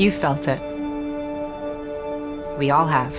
You 0.00 0.10
felt 0.10 0.48
it. 0.48 0.58
We 2.58 2.70
all 2.70 2.86
have. 2.86 3.12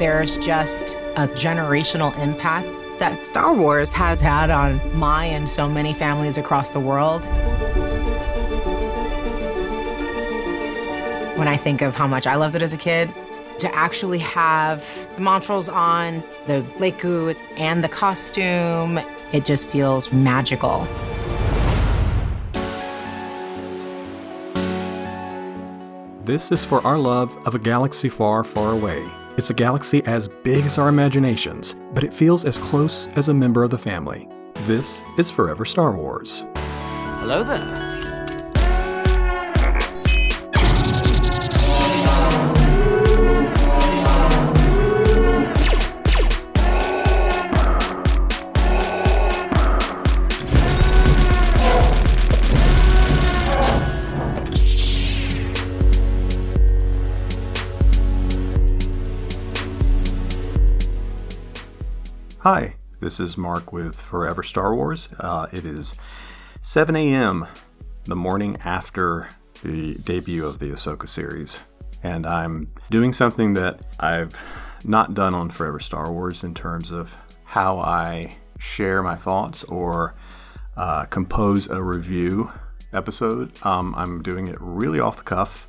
There's 0.00 0.38
just 0.38 0.96
a 1.14 1.28
generational 1.28 2.18
impact 2.18 2.66
that 2.98 3.22
Star 3.22 3.54
Wars 3.54 3.92
has 3.92 4.20
had 4.20 4.50
on 4.50 4.80
my 4.98 5.26
and 5.26 5.48
so 5.48 5.68
many 5.68 5.94
families 5.94 6.36
across 6.36 6.70
the 6.70 6.80
world. 6.80 7.26
When 11.36 11.46
I 11.46 11.56
think 11.56 11.80
of 11.80 11.94
how 11.94 12.08
much 12.08 12.26
I 12.26 12.34
loved 12.34 12.56
it 12.56 12.62
as 12.62 12.72
a 12.72 12.76
kid, 12.76 13.14
to 13.60 13.72
actually 13.72 14.18
have 14.18 14.80
the 15.14 15.22
Montrals 15.22 15.72
on, 15.72 16.24
the 16.48 16.62
Leku, 16.78 17.36
and 17.56 17.84
the 17.84 17.88
costume, 17.88 18.98
it 19.32 19.44
just 19.44 19.64
feels 19.68 20.12
magical. 20.12 20.88
This 26.26 26.50
is 26.50 26.64
for 26.64 26.84
our 26.84 26.98
love 26.98 27.38
of 27.46 27.54
a 27.54 27.58
galaxy 27.60 28.08
far, 28.08 28.42
far 28.42 28.72
away. 28.72 29.00
It's 29.36 29.50
a 29.50 29.54
galaxy 29.54 30.02
as 30.06 30.26
big 30.26 30.64
as 30.64 30.76
our 30.76 30.88
imaginations, 30.88 31.76
but 31.94 32.02
it 32.02 32.12
feels 32.12 32.44
as 32.44 32.58
close 32.58 33.06
as 33.14 33.28
a 33.28 33.34
member 33.34 33.62
of 33.62 33.70
the 33.70 33.78
family. 33.78 34.28
This 34.64 35.04
is 35.18 35.30
Forever 35.30 35.64
Star 35.64 35.92
Wars. 35.92 36.44
Hello 37.20 37.44
there. 37.44 38.15
This 63.06 63.20
is 63.20 63.38
Mark 63.38 63.72
with 63.72 63.94
Forever 63.94 64.42
Star 64.42 64.74
Wars. 64.74 65.08
Uh, 65.20 65.46
it 65.52 65.64
is 65.64 65.94
7 66.60 66.96
a.m. 66.96 67.46
the 68.02 68.16
morning 68.16 68.58
after 68.64 69.28
the 69.62 69.94
debut 69.94 70.44
of 70.44 70.58
the 70.58 70.70
Ahsoka 70.70 71.08
series, 71.08 71.60
and 72.02 72.26
I'm 72.26 72.66
doing 72.90 73.12
something 73.12 73.54
that 73.54 73.80
I've 74.00 74.34
not 74.84 75.14
done 75.14 75.34
on 75.34 75.50
Forever 75.50 75.78
Star 75.78 76.10
Wars 76.10 76.42
in 76.42 76.52
terms 76.52 76.90
of 76.90 77.14
how 77.44 77.78
I 77.78 78.38
share 78.58 79.04
my 79.04 79.14
thoughts 79.14 79.62
or 79.62 80.16
uh, 80.76 81.04
compose 81.04 81.70
a 81.70 81.80
review 81.80 82.50
episode. 82.92 83.52
Um, 83.64 83.94
I'm 83.96 84.20
doing 84.20 84.48
it 84.48 84.56
really 84.58 84.98
off 84.98 85.18
the 85.18 85.22
cuff 85.22 85.68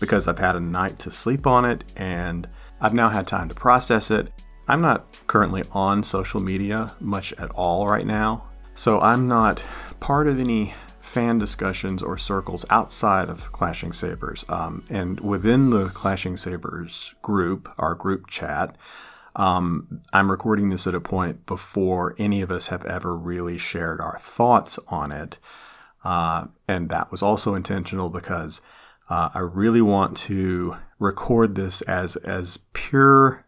because 0.00 0.28
I've 0.28 0.38
had 0.38 0.56
a 0.56 0.60
night 0.60 0.98
to 1.00 1.10
sleep 1.10 1.46
on 1.46 1.66
it 1.66 1.84
and 1.94 2.48
I've 2.80 2.94
now 2.94 3.10
had 3.10 3.26
time 3.26 3.50
to 3.50 3.54
process 3.54 4.10
it 4.10 4.32
I'm 4.66 4.80
not 4.80 5.06
currently 5.26 5.62
on 5.72 6.02
social 6.02 6.40
media 6.40 6.94
much 6.98 7.32
at 7.34 7.50
all 7.50 7.86
right 7.86 8.06
now, 8.06 8.48
so 8.74 8.98
I'm 9.00 9.28
not 9.28 9.62
part 10.00 10.26
of 10.26 10.40
any 10.40 10.74
fan 11.00 11.38
discussions 11.38 12.02
or 12.02 12.16
circles 12.16 12.64
outside 12.70 13.28
of 13.28 13.52
Clashing 13.52 13.92
Sabers. 13.92 14.44
Um, 14.48 14.82
and 14.88 15.20
within 15.20 15.68
the 15.68 15.88
Clashing 15.90 16.38
Sabers 16.38 17.14
group, 17.20 17.68
our 17.78 17.94
group 17.94 18.26
chat, 18.26 18.76
um, 19.36 20.00
I'm 20.12 20.30
recording 20.30 20.70
this 20.70 20.86
at 20.86 20.94
a 20.94 21.00
point 21.00 21.44
before 21.44 22.14
any 22.18 22.40
of 22.40 22.50
us 22.50 22.68
have 22.68 22.86
ever 22.86 23.16
really 23.16 23.58
shared 23.58 24.00
our 24.00 24.18
thoughts 24.18 24.78
on 24.88 25.12
it. 25.12 25.38
Uh, 26.04 26.46
and 26.66 26.88
that 26.88 27.10
was 27.10 27.22
also 27.22 27.54
intentional 27.54 28.08
because 28.08 28.60
uh, 29.10 29.28
I 29.34 29.40
really 29.40 29.82
want 29.82 30.16
to 30.18 30.76
record 30.98 31.54
this 31.54 31.82
as 31.82 32.16
as 32.16 32.58
pure 32.72 33.43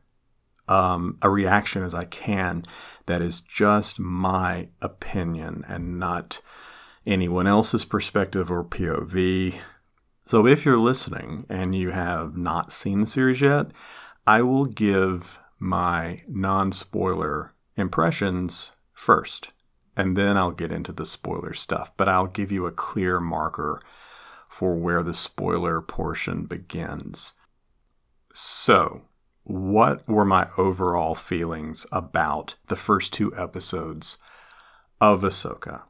um, 0.69 1.19
a 1.23 1.31
reaction 1.31 1.83
as 1.83 1.95
I 1.95 2.05
can 2.05 2.65
that 3.07 3.23
is 3.23 3.41
just 3.41 3.99
my 3.99 4.69
opinion 4.83 5.65
and 5.69 5.99
not 5.99 6.41
anyone 7.07 7.47
else's 7.47 7.85
perspective 7.85 8.51
or 8.51 8.65
POV. 8.65 9.59
So 10.27 10.47
if 10.47 10.65
you're 10.65 10.79
listening 10.79 11.47
and 11.49 11.75
you 11.75 11.91
have 11.91 12.37
not 12.37 12.73
seen 12.73 13.01
the 13.01 13.07
series 13.07 13.41
yet, 13.41 13.67
I 14.27 14.43
will 14.43 14.67
give 14.67 15.39
my 15.59 16.19
non 16.29 16.73
spoiler 16.73 17.55
impressions 17.77 18.73
first, 18.93 19.53
and 19.97 20.17
then 20.17 20.37
I'll 20.37 20.51
get 20.51 20.73
into 20.73 20.93
the 20.93 21.07
spoiler 21.07 21.55
stuff. 21.55 21.93
But 21.97 22.09
I'll 22.09 22.27
give 22.27 22.51
you 22.51 22.67
a 22.67 22.73
clear 22.73 23.21
marker 23.21 23.81
for 24.49 24.75
where 24.75 25.03
the 25.03 25.15
spoiler 25.15 25.81
portion 25.81 26.47
begins. 26.47 27.33
So, 28.33 29.03
what 29.47 30.07
were 30.09 30.25
my 30.25 30.49
overall 30.59 31.15
feelings 31.15 31.87
about 31.93 32.57
the 32.67 32.75
first 32.75 33.13
two 33.13 33.33
episodes 33.37 34.19
of 35.01 35.23
Ahsoka? 35.23 35.83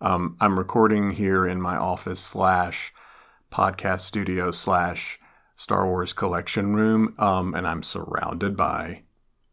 Um, 0.00 0.34
I'm 0.40 0.58
recording 0.58 1.10
here 1.10 1.46
in 1.46 1.60
my 1.60 1.76
office 1.76 2.20
slash 2.20 2.94
podcast 3.52 4.00
studio 4.00 4.50
slash 4.50 5.20
Star 5.56 5.86
Wars 5.86 6.14
collection 6.14 6.74
room, 6.74 7.14
um, 7.18 7.54
and 7.54 7.68
I'm 7.68 7.82
surrounded 7.82 8.56
by 8.56 9.02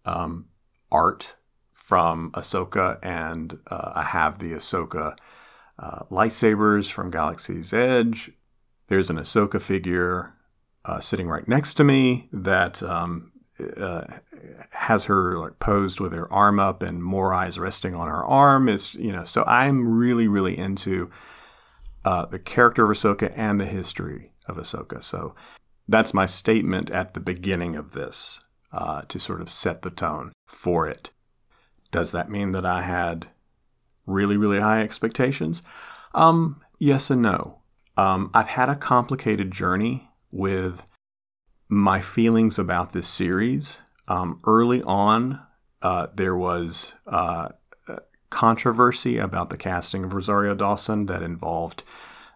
um, 0.06 0.46
art 0.90 1.36
from 1.74 2.32
Ahsoka, 2.32 2.98
and 3.04 3.60
uh, 3.68 3.92
I 3.94 4.04
have 4.04 4.40
the 4.40 4.54
Ahsoka 4.54 5.18
uh, 5.78 6.00
lightsabers 6.10 6.90
from 6.90 7.12
Galaxy's 7.12 7.74
Edge. 7.74 8.32
There's 8.88 9.10
an 9.10 9.18
Ahsoka 9.18 9.62
figure 9.62 10.35
uh, 10.86 11.00
sitting 11.00 11.28
right 11.28 11.48
next 11.48 11.74
to 11.76 11.84
me 11.84 12.30
that 12.32 12.82
um, 12.84 13.32
uh, 13.78 14.04
has 14.72 15.06
her 15.06 15.38
like 15.40 15.60
posed 15.60 16.00
with 16.00 16.14
her 16.14 16.32
arm 16.32 16.60
up 16.60 16.84
and 16.84 17.04
Morai's 17.04 17.58
resting 17.58 17.96
on 17.96 18.08
her 18.08 18.24
arm 18.24 18.70
is 18.70 18.94
you 18.96 19.12
know 19.12 19.24
so 19.24 19.44
I'm 19.46 19.98
really 19.98 20.28
really 20.28 20.58
into 20.58 21.10
uh, 22.04 22.26
the 22.26 22.40
character 22.40 22.84
of 22.84 22.96
Ahsoka 22.96 23.32
and 23.36 23.60
the 23.60 23.66
history 23.66 24.32
of 24.46 24.58
Ahsoka. 24.58 25.04
So 25.04 25.34
that's 25.88 26.14
my 26.14 26.28
statement 26.28 26.92
at 26.92 27.14
the 27.16 27.20
beginning 27.20 27.76
of 27.76 27.92
this 27.92 28.42
uh, 28.72 29.02
to 29.08 29.20
sort 29.20 29.42
of 29.42 29.50
set 29.50 29.82
the 29.82 29.90
tone 29.90 30.34
for 30.48 30.88
it. 30.88 31.10
Does 31.90 32.12
that 32.12 32.30
mean 32.30 32.52
that 32.52 32.66
I 32.66 32.84
had 32.84 33.28
really 34.06 34.38
really 34.38 34.60
high 34.60 34.82
expectations? 34.82 35.62
Um 36.14 36.62
yes 36.78 37.10
and 37.10 37.22
no. 37.22 37.60
Um, 37.98 38.30
I've 38.34 38.50
had 38.50 38.68
a 38.68 38.76
complicated 38.76 39.52
journey 39.52 40.10
with 40.36 40.84
my 41.70 42.02
feelings 42.02 42.60
about 42.60 42.92
this 42.92 43.08
series. 43.08 43.80
Um, 44.08 44.42
early 44.46 44.84
on, 44.84 45.40
uh, 45.82 46.08
there 46.14 46.36
was 46.36 46.94
uh, 47.08 47.50
controversy 48.30 49.18
about 49.18 49.50
the 49.50 49.58
casting 49.58 50.04
of 50.04 50.14
Rosario 50.14 50.54
Dawson 50.54 51.06
that 51.06 51.24
involved 51.24 51.84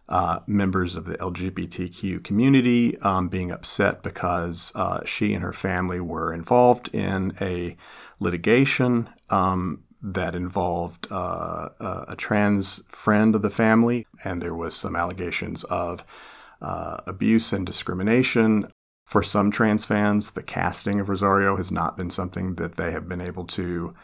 uh, 0.08 0.40
members 0.48 0.96
of 0.96 1.06
the 1.06 1.18
LGBTQ 1.18 2.24
community 2.24 2.98
um, 3.02 3.28
being 3.28 3.52
upset 3.52 4.02
because 4.02 4.72
uh, 4.76 5.02
she 5.06 5.34
and 5.34 5.44
her 5.44 5.54
family 5.54 6.00
were 6.00 6.34
involved 6.34 6.88
in 6.94 7.36
a 7.42 7.76
litigation 8.20 9.10
um, 9.30 9.84
that 10.02 10.34
involved 10.34 11.08
uh, 11.12 11.70
a 12.08 12.16
trans 12.18 12.80
friend 12.88 13.36
of 13.36 13.42
the 13.42 13.50
family, 13.50 14.08
and 14.24 14.42
there 14.42 14.56
was 14.56 14.74
some 14.74 14.96
allegations 14.96 15.64
of 15.66 16.04
uh, 16.62 16.98
abuse 17.08 17.54
and 17.54 17.66
discrimination. 17.66 18.72
For 19.06 19.24
some 19.24 19.50
trans 19.50 19.86
fans, 19.86 20.32
the 20.32 20.44
casting 20.44 21.00
of 21.00 21.10
Rosario 21.10 21.58
has 21.58 21.72
not 21.72 21.98
been 21.98 22.12
something 22.12 22.56
that 22.56 22.76
they 22.76 22.92
have 22.92 23.10
been 23.10 23.22
able 23.22 23.46
to 23.46 23.96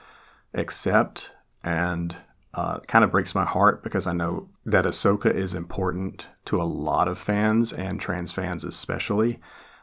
accept, 0.54 1.30
and 1.64 2.16
uh, 2.56 2.80
kind 2.82 3.04
of 3.04 3.12
breaks 3.12 3.36
my 3.36 3.46
heart 3.46 3.84
because 3.84 4.08
I 4.08 4.14
know 4.14 4.50
that 4.66 4.86
Ahsoka 4.86 5.34
is 5.34 5.54
important 5.54 6.28
to 6.46 6.62
a 6.62 6.64
lot 6.64 7.08
of 7.08 7.20
fans 7.20 7.74
and 7.74 8.00
trans 8.00 8.32
fans 8.32 8.64
especially. 8.64 9.40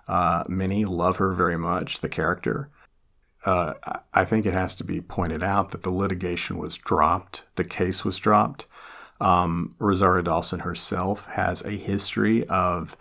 Uh, 0.09 0.45
many 0.49 0.85
love 0.85 1.19
her 1.19 1.33
very 1.35 1.59
much, 1.59 2.01
the 2.01 2.09
character. 2.09 2.71
Uh, 3.45 3.75
I 4.15 4.25
think 4.25 4.47
it 4.47 4.55
has 4.55 4.75
to 4.77 4.85
be 4.85 5.01
pointed 5.01 5.43
out 5.43 5.71
that 5.71 5.83
the 5.83 5.91
litigation 5.91 6.59
was 6.59 6.79
dropped, 6.79 7.45
the 7.57 7.65
case 7.65 8.05
was 8.05 8.19
dropped, 8.19 8.67
um, 9.23 9.77
Rosario 9.79 10.23
Dawson 10.23 10.61
herself 10.61 11.27
has 11.27 11.63
a 11.63 11.71
history 11.71 12.47
of 12.49 12.97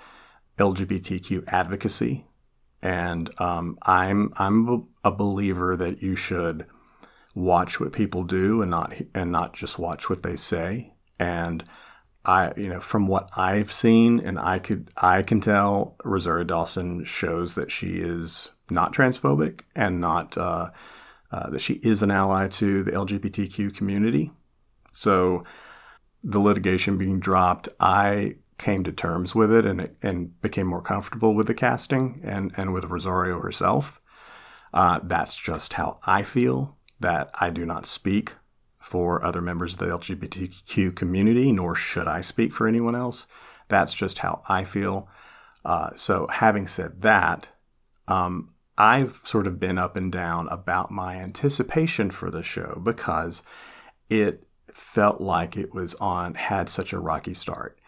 LGBTQ 0.59 1.43
advocacy, 1.47 2.25
and 2.81 3.29
um, 3.39 3.77
I'm 3.81 4.31
I'm 4.37 4.87
a 5.03 5.11
believer 5.11 5.75
that 5.75 6.01
you 6.01 6.15
should 6.15 6.67
watch 7.33 7.79
what 7.79 7.91
people 7.91 8.23
do 8.23 8.61
and 8.61 8.69
not 8.69 8.93
and 9.15 9.31
not 9.31 9.53
just 9.53 9.79
watch 9.79 10.09
what 10.09 10.21
they 10.21 10.35
say. 10.35 10.93
And 11.19 11.63
I, 12.23 12.53
you 12.55 12.69
know, 12.69 12.79
from 12.79 13.07
what 13.07 13.29
I've 13.35 13.71
seen, 13.71 14.19
and 14.19 14.37
I 14.37 14.59
could 14.59 14.89
I 14.97 15.23
can 15.23 15.41
tell 15.41 15.95
Rosario 16.03 16.43
Dawson 16.43 17.03
shows 17.03 17.55
that 17.55 17.71
she 17.71 17.93
is 17.95 18.51
not 18.69 18.93
transphobic 18.93 19.61
and 19.75 19.99
not 19.99 20.37
uh, 20.37 20.69
uh, 21.31 21.49
that 21.49 21.61
she 21.61 21.75
is 21.75 22.03
an 22.03 22.11
ally 22.11 22.47
to 22.49 22.83
the 22.83 22.91
LGBTQ 22.91 23.75
community. 23.75 24.31
So 24.91 25.45
the 26.23 26.39
litigation 26.39 26.97
being 26.97 27.19
dropped, 27.19 27.69
I 27.79 28.35
came 28.57 28.83
to 28.83 28.91
terms 28.91 29.33
with 29.33 29.51
it 29.51 29.65
and 29.65 29.89
and 30.03 30.39
became 30.41 30.67
more 30.67 30.81
comfortable 30.83 31.33
with 31.33 31.47
the 31.47 31.53
casting 31.53 32.21
and 32.23 32.51
and 32.57 32.73
with 32.73 32.85
Rosario 32.85 33.39
herself. 33.39 33.99
Uh, 34.73 34.99
that's 35.03 35.35
just 35.35 35.73
how 35.73 35.99
I 36.05 36.23
feel. 36.23 36.77
That 36.99 37.31
I 37.39 37.49
do 37.49 37.65
not 37.65 37.87
speak 37.87 38.35
for 38.79 39.23
other 39.23 39.41
members 39.41 39.73
of 39.73 39.79
the 39.79 39.87
LGBTQ 39.87 40.95
community, 40.95 41.51
nor 41.51 41.75
should 41.75 42.07
I 42.07 42.21
speak 42.21 42.53
for 42.53 42.67
anyone 42.67 42.95
else. 42.95 43.25
That's 43.67 43.93
just 43.93 44.19
how 44.19 44.43
I 44.47 44.63
feel. 44.63 45.07
Uh, 45.63 45.91
so, 45.95 46.27
having 46.27 46.67
said 46.67 47.01
that, 47.01 47.47
um, 48.07 48.53
I've 48.77 49.21
sort 49.23 49.47
of 49.47 49.59
been 49.59 49.77
up 49.77 49.95
and 49.95 50.11
down 50.11 50.47
about 50.49 50.91
my 50.91 51.15
anticipation 51.15 52.11
for 52.11 52.31
the 52.31 52.43
show 52.43 52.81
because 52.83 53.41
it 54.09 54.47
felt 54.75 55.21
like 55.21 55.57
it 55.57 55.73
was 55.73 55.93
on 55.95 56.35
had 56.35 56.69
such 56.69 56.93
a 56.93 56.99
rocky 56.99 57.33
start. 57.33 57.79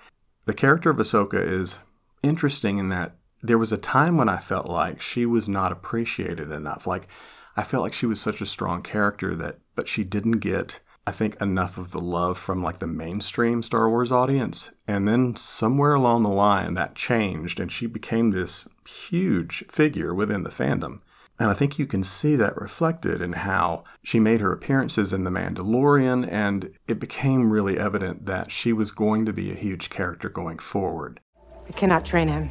The 0.46 0.54
character 0.54 0.90
of 0.90 0.98
Ahsoka 0.98 1.46
is 1.46 1.80
interesting 2.22 2.78
in 2.78 2.90
that 2.90 3.16
there 3.42 3.58
was 3.58 3.72
a 3.72 3.78
time 3.78 4.18
when 4.18 4.30
I 4.30 4.38
felt 4.38 4.68
like 4.68 5.02
she 5.02 5.26
was 5.26 5.50
not 5.50 5.72
appreciated 5.72 6.52
enough. 6.52 6.88
Like 6.88 7.08
I 7.56 7.64
felt 7.64 7.84
like 7.84 7.94
she 7.94 8.06
was 8.06 8.20
such 8.20 8.42
a 8.42 8.46
strong 8.46 8.82
character 8.82 9.36
that 9.36 9.60
but 9.76 9.88
she 9.88 10.04
didn't 10.04 10.40
get 10.40 10.80
I 11.06 11.12
think 11.12 11.42
enough 11.42 11.78
of 11.78 11.92
the 11.92 12.00
love 12.00 12.38
from 12.38 12.64
like 12.64 12.80
the 12.80 12.88
mainstream 12.88 13.62
Star 13.62 13.90
Wars 13.90 14.12
audience. 14.12 14.72
And 14.88 15.06
then 15.06 15.36
somewhere 15.36 15.94
along 15.94 16.24
the 16.24 16.30
line 16.30 16.76
that 16.76 16.96
changed 16.96 17.60
and 17.60 17.70
she 17.70 17.88
became 17.88 18.32
this 18.32 18.68
huge 18.88 19.66
figure 19.68 20.14
within 20.14 20.44
the 20.44 20.50
fandom. 20.50 21.02
And 21.40 21.50
I 21.50 21.54
think 21.54 21.80
you 21.80 21.88
can 21.88 22.04
see 22.04 22.36
that 22.36 22.56
reflected 22.62 23.22
in 23.22 23.34
how 23.34 23.84
she 24.04 24.20
made 24.20 24.40
her 24.40 24.52
appearances 24.52 25.12
in 25.12 25.24
The 25.24 25.32
Mandalorian, 25.32 26.32
and 26.32 26.72
it 26.88 27.00
became 27.00 27.50
really 27.50 27.78
evident 27.80 28.26
that 28.28 28.52
she 28.52 28.72
was 28.72 28.92
going 28.92 29.26
to 29.26 29.34
be 29.34 29.52
a 29.52 29.56
huge 29.56 29.90
character 29.90 30.30
going 30.30 30.60
forward. 30.60 31.20
I 31.68 31.72
cannot 31.72 32.06
train 32.06 32.28
him. 32.28 32.50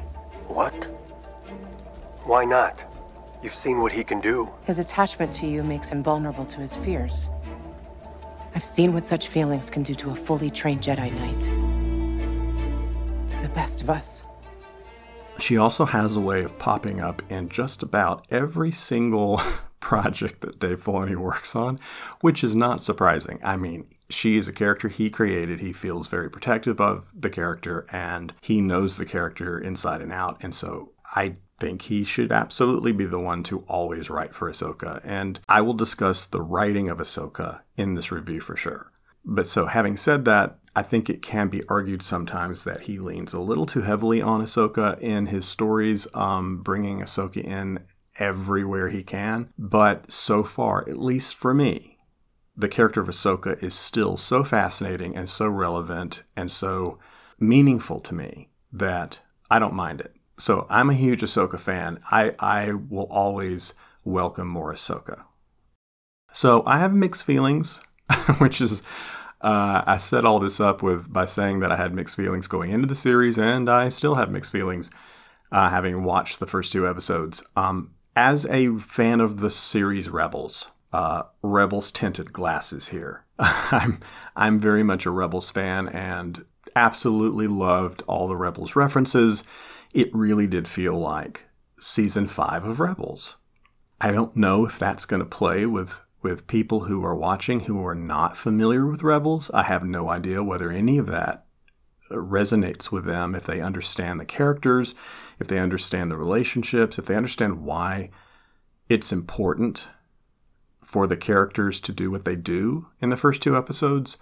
What? 0.48 0.74
Why 2.24 2.44
not? 2.44 2.84
You've 3.42 3.54
seen 3.54 3.80
what 3.80 3.92
he 3.92 4.04
can 4.04 4.20
do. 4.20 4.50
His 4.64 4.78
attachment 4.78 5.32
to 5.34 5.46
you 5.46 5.62
makes 5.62 5.88
him 5.88 6.02
vulnerable 6.02 6.46
to 6.46 6.60
his 6.60 6.76
fears. 6.76 7.30
I've 8.54 8.64
seen 8.64 8.92
what 8.92 9.04
such 9.04 9.28
feelings 9.28 9.70
can 9.70 9.82
do 9.82 9.94
to 9.94 10.10
a 10.10 10.14
fully 10.14 10.50
trained 10.50 10.82
Jedi 10.82 11.10
Knight. 11.12 11.40
To 13.30 13.40
the 13.40 13.48
best 13.48 13.80
of 13.80 13.90
us. 13.90 14.24
She 15.38 15.56
also 15.56 15.84
has 15.84 16.14
a 16.14 16.20
way 16.20 16.42
of 16.42 16.58
popping 16.58 17.00
up 17.00 17.22
in 17.30 17.48
just 17.48 17.82
about 17.82 18.26
every 18.30 18.72
single 18.72 19.40
project 19.80 20.40
that 20.42 20.58
Dave 20.58 20.82
Filoni 20.82 21.16
works 21.16 21.56
on, 21.56 21.80
which 22.20 22.44
is 22.44 22.54
not 22.54 22.82
surprising. 22.82 23.40
I 23.42 23.56
mean, 23.56 23.86
she 24.08 24.36
is 24.36 24.46
a 24.46 24.52
character 24.52 24.88
he 24.88 25.10
created. 25.10 25.60
He 25.60 25.72
feels 25.72 26.06
very 26.06 26.30
protective 26.30 26.80
of 26.80 27.10
the 27.18 27.30
character 27.30 27.86
and 27.90 28.32
he 28.40 28.60
knows 28.60 28.96
the 28.96 29.06
character 29.06 29.58
inside 29.58 30.00
and 30.00 30.12
out. 30.12 30.38
And 30.40 30.54
so 30.54 30.92
I 31.14 31.36
think 31.62 31.82
he 31.82 32.02
should 32.02 32.32
absolutely 32.32 32.90
be 32.90 33.04
the 33.04 33.20
one 33.20 33.44
to 33.44 33.60
always 33.68 34.10
write 34.10 34.34
for 34.34 34.50
Ahsoka, 34.50 35.00
and 35.04 35.38
I 35.48 35.60
will 35.60 35.74
discuss 35.74 36.24
the 36.24 36.42
writing 36.42 36.88
of 36.88 36.98
Ahsoka 36.98 37.60
in 37.76 37.94
this 37.94 38.10
review 38.10 38.40
for 38.40 38.56
sure. 38.56 38.90
But 39.24 39.46
so, 39.46 39.66
having 39.66 39.96
said 39.96 40.24
that, 40.24 40.58
I 40.74 40.82
think 40.82 41.10
it 41.10 41.22
can 41.22 41.48
be 41.48 41.62
argued 41.68 42.02
sometimes 42.02 42.64
that 42.64 42.82
he 42.82 42.98
leans 42.98 43.32
a 43.32 43.40
little 43.40 43.66
too 43.66 43.82
heavily 43.82 44.22
on 44.22 44.42
Ahsoka 44.42 44.98
in 45.00 45.26
his 45.26 45.46
stories, 45.46 46.06
um, 46.14 46.62
bringing 46.62 47.00
Ahsoka 47.00 47.44
in 47.44 47.80
everywhere 48.18 48.88
he 48.88 49.02
can. 49.02 49.50
But 49.58 50.10
so 50.10 50.42
far, 50.42 50.88
at 50.88 50.98
least 50.98 51.34
for 51.34 51.52
me, 51.52 51.98
the 52.56 52.68
character 52.68 53.00
of 53.00 53.08
Ahsoka 53.08 53.62
is 53.62 53.74
still 53.74 54.16
so 54.16 54.44
fascinating 54.44 55.16
and 55.16 55.28
so 55.28 55.48
relevant 55.48 56.22
and 56.36 56.50
so 56.50 56.98
meaningful 57.38 58.00
to 58.00 58.14
me 58.14 58.50
that 58.72 59.20
I 59.50 59.58
don't 59.58 59.74
mind 59.74 60.00
it. 60.00 60.14
So 60.38 60.66
I'm 60.70 60.90
a 60.90 60.94
huge 60.94 61.20
Ahsoka 61.20 61.58
fan. 61.58 62.00
I, 62.10 62.34
I 62.38 62.72
will 62.72 63.08
always 63.10 63.74
welcome 64.04 64.48
more 64.48 64.72
Ahsoka. 64.72 65.24
So 66.32 66.62
I 66.64 66.78
have 66.78 66.94
mixed 66.94 67.24
feelings, 67.24 67.80
which 68.38 68.60
is 68.60 68.82
uh, 69.42 69.82
I 69.86 69.96
set 69.96 70.24
all 70.24 70.38
this 70.38 70.60
up 70.60 70.82
with 70.82 71.12
by 71.12 71.24
saying 71.24 71.60
that 71.60 71.72
I 71.72 71.76
had 71.76 71.94
mixed 71.94 72.16
feelings 72.16 72.46
going 72.46 72.70
into 72.70 72.86
the 72.86 72.94
series, 72.94 73.38
and 73.38 73.68
I 73.68 73.88
still 73.88 74.14
have 74.14 74.30
mixed 74.30 74.52
feelings 74.52 74.90
uh, 75.50 75.68
having 75.68 76.04
watched 76.04 76.40
the 76.40 76.46
first 76.46 76.72
two 76.72 76.88
episodes. 76.88 77.42
Um, 77.56 77.94
as 78.14 78.44
a 78.46 78.76
fan 78.78 79.20
of 79.20 79.40
the 79.40 79.50
series 79.50 80.08
Rebels, 80.08 80.68
uh, 80.92 81.24
Rebels 81.42 81.90
tinted 81.90 82.32
glasses 82.32 82.88
here. 82.88 83.24
I'm 83.38 84.00
I'm 84.36 84.58
very 84.58 84.82
much 84.82 85.06
a 85.06 85.10
Rebels 85.10 85.50
fan 85.50 85.88
and 85.88 86.44
absolutely 86.76 87.46
loved 87.48 88.02
all 88.06 88.28
the 88.28 88.36
Rebels 88.36 88.76
references 88.76 89.44
it 89.92 90.14
really 90.14 90.46
did 90.46 90.66
feel 90.66 90.98
like 90.98 91.44
season 91.80 92.26
five 92.26 92.64
of 92.64 92.80
Rebels. 92.80 93.36
I 94.00 94.12
don't 94.12 94.36
know 94.36 94.64
if 94.66 94.78
that's 94.78 95.04
going 95.04 95.20
to 95.20 95.26
play 95.28 95.66
with 95.66 96.00
with 96.22 96.46
people 96.46 96.80
who 96.84 97.04
are 97.04 97.14
watching 97.14 97.60
who 97.60 97.84
are 97.86 97.94
not 97.94 98.36
familiar 98.36 98.86
with 98.86 99.02
Rebels. 99.02 99.50
I 99.52 99.64
have 99.64 99.84
no 99.84 100.08
idea 100.08 100.42
whether 100.42 100.70
any 100.70 100.98
of 100.98 101.06
that 101.06 101.44
resonates 102.10 102.90
with 102.90 103.04
them 103.04 103.34
if 103.34 103.44
they 103.44 103.60
understand 103.60 104.20
the 104.20 104.24
characters, 104.24 104.94
if 105.38 105.48
they 105.48 105.58
understand 105.58 106.10
the 106.10 106.16
relationships, 106.16 106.98
if 106.98 107.06
they 107.06 107.16
understand 107.16 107.62
why 107.62 108.10
it's 108.88 109.12
important 109.12 109.88
for 110.82 111.06
the 111.06 111.16
characters 111.16 111.80
to 111.80 111.92
do 111.92 112.10
what 112.10 112.24
they 112.24 112.36
do 112.36 112.86
in 113.00 113.08
the 113.08 113.16
first 113.16 113.40
two 113.40 113.56
episodes. 113.56 114.18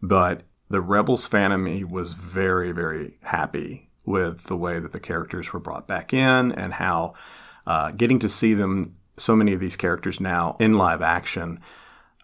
But 0.00 0.42
the 0.70 0.80
Rebels 0.80 1.26
fan 1.26 1.52
of 1.52 1.60
me 1.60 1.84
was 1.84 2.14
very, 2.14 2.72
very 2.72 3.18
happy 3.22 3.90
with 4.04 4.44
the 4.44 4.56
way 4.56 4.80
that 4.80 4.92
the 4.92 5.00
characters 5.00 5.52
were 5.52 5.60
brought 5.60 5.86
back 5.86 6.12
in 6.12 6.52
and 6.52 6.72
how 6.72 7.14
uh, 7.66 7.90
getting 7.92 8.18
to 8.20 8.28
see 8.28 8.54
them, 8.54 8.96
so 9.16 9.36
many 9.36 9.52
of 9.52 9.60
these 9.60 9.76
characters 9.76 10.20
now 10.20 10.56
in 10.58 10.74
live 10.74 11.02
action, 11.02 11.60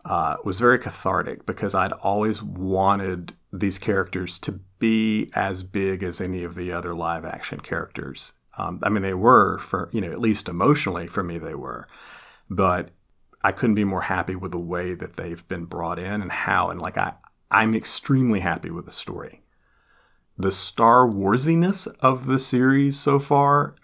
uh, 0.04 0.36
was 0.44 0.60
very 0.60 0.78
cathartic 0.78 1.44
because 1.44 1.74
I'd 1.74 1.92
always 1.92 2.42
wanted 2.42 3.34
these 3.52 3.78
characters 3.78 4.38
to 4.40 4.52
be 4.78 5.30
as 5.34 5.62
big 5.62 6.02
as 6.02 6.20
any 6.20 6.44
of 6.44 6.54
the 6.54 6.72
other 6.72 6.94
live 6.94 7.24
action 7.24 7.60
characters. 7.60 8.32
Um, 8.56 8.80
I 8.82 8.88
mean, 8.88 9.02
they 9.02 9.14
were 9.14 9.58
for 9.58 9.88
you 9.92 10.00
know 10.00 10.10
at 10.10 10.20
least 10.20 10.48
emotionally 10.48 11.06
for 11.06 11.22
me 11.22 11.38
they 11.38 11.54
were, 11.54 11.86
but 12.48 12.90
I 13.42 13.52
couldn't 13.52 13.76
be 13.76 13.84
more 13.84 14.02
happy 14.02 14.34
with 14.34 14.52
the 14.52 14.58
way 14.58 14.94
that 14.94 15.16
they've 15.16 15.46
been 15.48 15.66
brought 15.66 15.98
in 15.98 16.22
and 16.22 16.32
how 16.32 16.70
and 16.70 16.80
like 16.80 16.96
I 16.96 17.14
I'm 17.50 17.74
extremely 17.74 18.40
happy 18.40 18.70
with 18.70 18.86
the 18.86 18.92
story 18.92 19.42
the 20.38 20.52
Star 20.52 21.06
Warsiness 21.06 21.88
of 22.00 22.26
the 22.26 22.38
series 22.38 22.98
so 22.98 23.18
far 23.18 23.74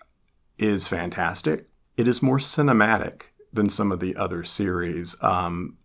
is 0.56 0.86
fantastic. 0.86 1.68
It 1.96 2.08
is 2.08 2.22
more 2.22 2.38
cinematic 2.38 3.22
than 3.52 3.68
some 3.68 3.92
of 3.92 4.00
the 4.00 4.16
other 4.16 4.42
series, 4.44 5.14
um, 5.22 5.78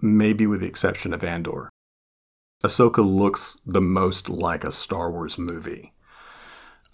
maybe 0.00 0.46
with 0.46 0.60
the 0.60 0.66
exception 0.66 1.14
of 1.14 1.22
Andor. 1.22 1.70
Ahsoka 2.64 3.04
looks 3.04 3.58
the 3.64 3.80
most 3.80 4.28
like 4.28 4.64
a 4.64 4.72
Star 4.72 5.10
Wars 5.10 5.38
movie. 5.38 5.92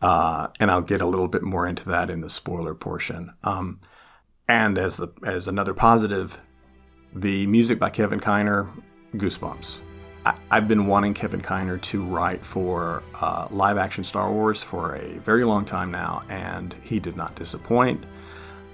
Uh, 0.01 0.49
and 0.61 0.71
I'll 0.71 0.83
get 0.83 1.01
a 1.01 1.07
little 1.07 1.29
bit 1.29 1.43
more 1.43 1.67
into 1.67 1.85
that 1.89 2.11
in 2.11 2.21
the 2.21 2.31
spoiler 2.31 2.75
portion. 2.75 3.33
Um, 3.43 3.81
and 4.49 4.79
as 4.79 4.97
the 4.97 5.09
as 5.27 5.49
another 5.49 5.75
positive, 5.75 6.39
the 7.15 7.47
music 7.47 7.79
by 7.79 7.91
Kevin 7.91 8.21
Kiner, 8.21 8.71
goosebumps. 9.15 9.81
I, 10.25 10.35
have 10.51 10.69
been 10.69 10.87
wanting 10.87 11.15
Kevin 11.15 11.41
Kiner 11.41 11.81
to 11.83 12.03
write 12.03 12.45
for 12.45 13.03
uh, 13.21 13.49
live 13.51 13.79
action 13.79 14.05
Star 14.05 14.31
Wars 14.31 14.63
for 14.63 14.97
a 14.97 15.19
very 15.19 15.45
long 15.45 15.65
time 15.65 15.91
now, 15.91 16.23
and 16.29 16.75
he 16.83 16.99
did 16.99 17.17
not 17.17 17.35
disappoint. 17.35 18.05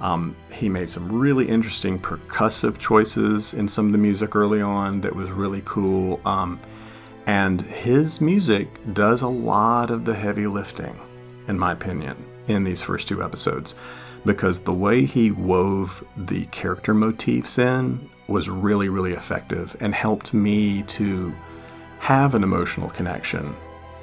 Um, 0.01 0.37
he 0.53 0.69
made 0.69 0.91
some 0.91 1.11
really 1.11 1.49
interesting 1.49 1.99
percussive 1.99 2.79
choices 2.79 3.55
in 3.55 3.69
some 3.69 3.87
of 3.87 3.93
the 3.93 3.99
music 3.99 4.37
early 4.37 4.61
on 4.61 5.01
that 5.03 5.15
was 5.15 5.31
really 5.31 5.63
cool. 5.65 6.21
Um, 6.25 6.61
and 7.27 7.61
his 7.63 8.21
music 8.21 8.69
does 8.93 9.23
a 9.23 9.29
lot 9.29 9.91
of 9.91 10.05
the 10.05 10.15
heavy 10.15 10.47
lifting, 10.47 10.99
in 11.49 11.59
my 11.59 11.73
opinion, 11.73 12.17
in 12.49 12.65
these 12.65 12.83
first 12.83 13.09
two 13.09 13.23
episodes. 13.23 13.75
Because 14.27 14.61
the 14.61 14.73
way 14.73 15.05
he 15.05 15.31
wove 15.31 16.05
the 16.17 16.47
character 16.47 16.95
motifs 16.95 17.59
in 17.59 18.11
was 18.27 18.49
really, 18.49 18.89
really 18.89 19.13
effective 19.13 19.77
and 19.81 19.95
helped 19.95 20.33
me 20.35 20.83
to 20.83 21.35
have 21.99 22.35
an 22.35 22.43
emotional 22.43 22.91
connection 22.91 23.55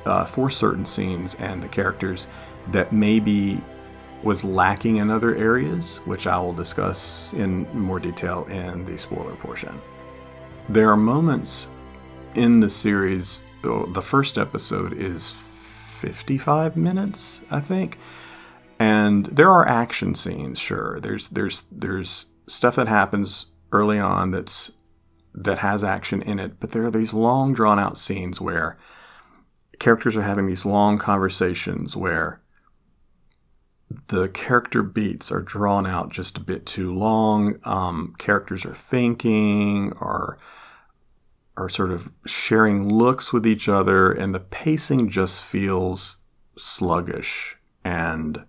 uh, 0.05 0.25
for 0.25 0.49
certain 0.49 0.85
scenes 0.85 1.35
and 1.35 1.61
the 1.61 1.67
characters 1.67 2.27
that 2.71 2.91
maybe 2.91 3.61
was 4.23 4.43
lacking 4.43 4.97
in 4.97 5.09
other 5.09 5.35
areas, 5.35 5.97
which 6.05 6.27
I 6.27 6.37
will 6.39 6.53
discuss 6.53 7.29
in 7.33 7.67
more 7.77 7.99
detail 7.99 8.45
in 8.45 8.85
the 8.85 8.97
spoiler 8.97 9.35
portion. 9.35 9.81
There 10.69 10.89
are 10.91 10.97
moments 10.97 11.67
in 12.35 12.59
the 12.59 12.69
series, 12.69 13.41
the 13.63 14.01
first 14.01 14.37
episode 14.37 14.93
is 14.93 15.31
55 15.31 16.77
minutes, 16.77 17.41
I 17.49 17.59
think. 17.59 17.97
And 18.79 19.25
there 19.27 19.49
are 19.49 19.67
action 19.67 20.15
scenes, 20.15 20.57
sure. 20.57 20.99
There's 20.99 21.29
there's 21.29 21.65
there's 21.71 22.25
stuff 22.47 22.75
that 22.77 22.87
happens 22.87 23.47
early 23.71 23.99
on 23.99 24.31
that's 24.31 24.71
that 25.35 25.59
has 25.59 25.83
action 25.83 26.21
in 26.23 26.39
it, 26.39 26.59
but 26.59 26.71
there 26.71 26.83
are 26.83 26.91
these 26.91 27.13
long 27.13 27.53
drawn 27.53 27.79
out 27.79 27.97
scenes 27.97 28.41
where 28.41 28.77
characters 29.79 30.17
are 30.17 30.23
having 30.23 30.47
these 30.47 30.65
long 30.65 30.97
conversations 30.97 31.95
where 31.95 32.40
the 34.07 34.29
character 34.29 34.83
beats 34.83 35.31
are 35.31 35.41
drawn 35.41 35.85
out 35.87 36.09
just 36.09 36.37
a 36.37 36.41
bit 36.41 36.65
too 36.65 36.93
long. 36.93 37.57
Um, 37.63 38.15
characters 38.17 38.65
are 38.65 38.75
thinking 38.75 39.93
or 39.99 40.37
are 41.57 41.69
sort 41.69 41.91
of 41.91 42.09
sharing 42.25 42.89
looks 42.89 43.33
with 43.33 43.45
each 43.45 43.67
other, 43.67 44.11
and 44.11 44.33
the 44.33 44.39
pacing 44.39 45.09
just 45.09 45.43
feels 45.43 46.17
sluggish 46.57 47.57
and 47.83 48.45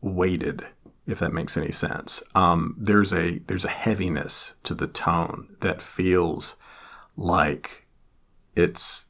weighted, 0.00 0.66
if 1.06 1.18
that 1.18 1.32
makes 1.32 1.56
any 1.56 1.72
sense. 1.72 2.22
Um, 2.34 2.76
there's 2.78 3.12
a 3.12 3.38
there's 3.46 3.64
a 3.64 3.68
heaviness 3.68 4.54
to 4.64 4.74
the 4.74 4.86
tone 4.86 5.56
that 5.60 5.82
feels 5.82 6.56
like 7.16 7.86
it's 8.56 9.04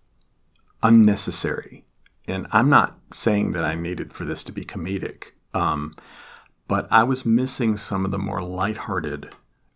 unnecessary. 0.82 1.84
And 2.26 2.46
I'm 2.52 2.70
not 2.70 2.98
saying 3.12 3.52
that 3.52 3.64
I 3.64 3.74
needed 3.74 4.12
for 4.12 4.24
this 4.24 4.42
to 4.44 4.52
be 4.52 4.64
comedic, 4.64 5.33
um, 5.54 5.94
but 6.68 6.86
I 6.90 7.02
was 7.04 7.24
missing 7.24 7.76
some 7.76 8.04
of 8.04 8.10
the 8.10 8.18
more 8.18 8.42
lighthearted 8.42 9.30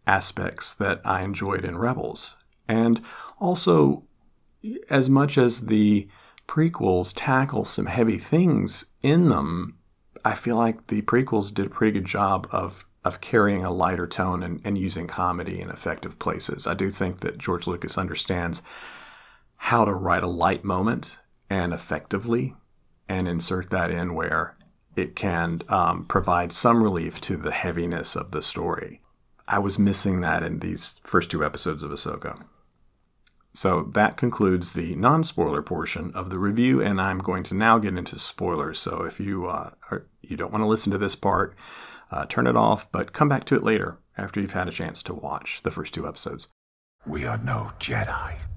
aspects 0.07 0.73
that 0.75 1.01
I 1.05 1.23
enjoyed 1.23 1.65
in 1.65 1.79
Rebels. 1.79 2.37
And 2.67 3.03
also, 3.39 4.05
as 4.91 5.09
much 5.09 5.39
as 5.39 5.67
the 5.67 6.09
prequels 6.47 7.13
tackle 7.15 7.65
some 7.65 7.87
heavy 7.87 8.19
things 8.19 8.87
in 9.03 9.29
them, 9.29 9.79
I 10.25 10.35
feel 10.35 10.57
like 10.57 10.89
the 10.89 11.03
prequels 11.03 11.53
did 11.53 11.67
a 11.67 11.71
pretty 11.71 12.01
good 12.01 12.07
job 12.07 12.49
of 12.51 12.85
of 13.05 13.21
carrying 13.21 13.65
a 13.65 13.73
lighter 13.73 14.07
tone 14.07 14.43
and, 14.43 14.61
and 14.65 14.77
using 14.77 15.07
comedy 15.07 15.61
in 15.61 15.71
effective 15.71 16.19
places. 16.19 16.67
I 16.67 16.75
do 16.75 16.91
think 16.91 17.21
that 17.21 17.39
George 17.39 17.67
Lucas 17.67 17.97
understands 17.97 18.61
how 19.57 19.85
to 19.85 19.95
write 19.95 20.25
a 20.25 20.29
light 20.29 20.65
moment 20.65 21.17
and 21.49 21.73
effectively 21.73 22.55
and 23.09 23.29
insert 23.29 23.71
that 23.71 23.91
in 23.91 24.15
where 24.15 24.58
it 24.99 25.15
can 25.15 25.61
um, 25.69 26.05
provide 26.05 26.53
some 26.53 26.83
relief 26.83 27.21
to 27.23 27.37
the 27.37 27.53
heaviness 27.53 28.17
of 28.17 28.33
the 28.33 28.43
story. 28.43 29.01
I 29.47 29.59
was 29.59 29.79
missing 29.79 30.21
that 30.21 30.43
in 30.43 30.59
these 30.59 30.97
first 31.05 31.31
two 31.31 31.45
episodes 31.45 31.83
of 31.83 31.91
Ahsoka. 31.91 32.45
So 33.55 33.89
that 33.95 34.17
concludes 34.17 34.73
the 34.73 34.95
non 34.97 35.25
spoiler 35.25 35.63
portion 35.63 36.13
of 36.15 36.31
the 36.31 36.39
review, 36.39 36.83
and 36.83 37.01
I'm 37.01 37.19
going 37.19 37.45
to 37.45 37.55
now 37.55 37.79
get 37.79 37.97
into 37.97 38.19
spoilers. 38.19 38.79
So 38.79 39.03
if 39.03 39.19
you, 39.19 39.47
uh, 39.47 39.71
are, 39.91 40.07
you 40.21 40.37
don't 40.37 40.53
want 40.53 40.63
to 40.63 40.69
listen 40.69 40.93
to 40.93 40.99
this 40.99 41.15
part, 41.15 41.57
uh, 42.11 42.27
turn 42.27 42.47
it 42.47 42.57
off, 42.57 42.91
but 42.93 43.13
come 43.13 43.29
back 43.29 43.45
to 43.45 43.57
it 43.57 43.65
later 43.65 43.99
after 44.17 44.41
you've 44.41 44.53
had 44.53 44.69
a 44.69 44.73
chance 44.73 45.03
to 45.05 45.15
watch 45.15 45.61
the 45.63 45.71
first 45.71 45.95
two 45.95 46.07
episodes. 46.07 46.49
We 47.07 47.25
are 47.25 47.39
no 47.39 47.73
Jedi. 47.79 48.48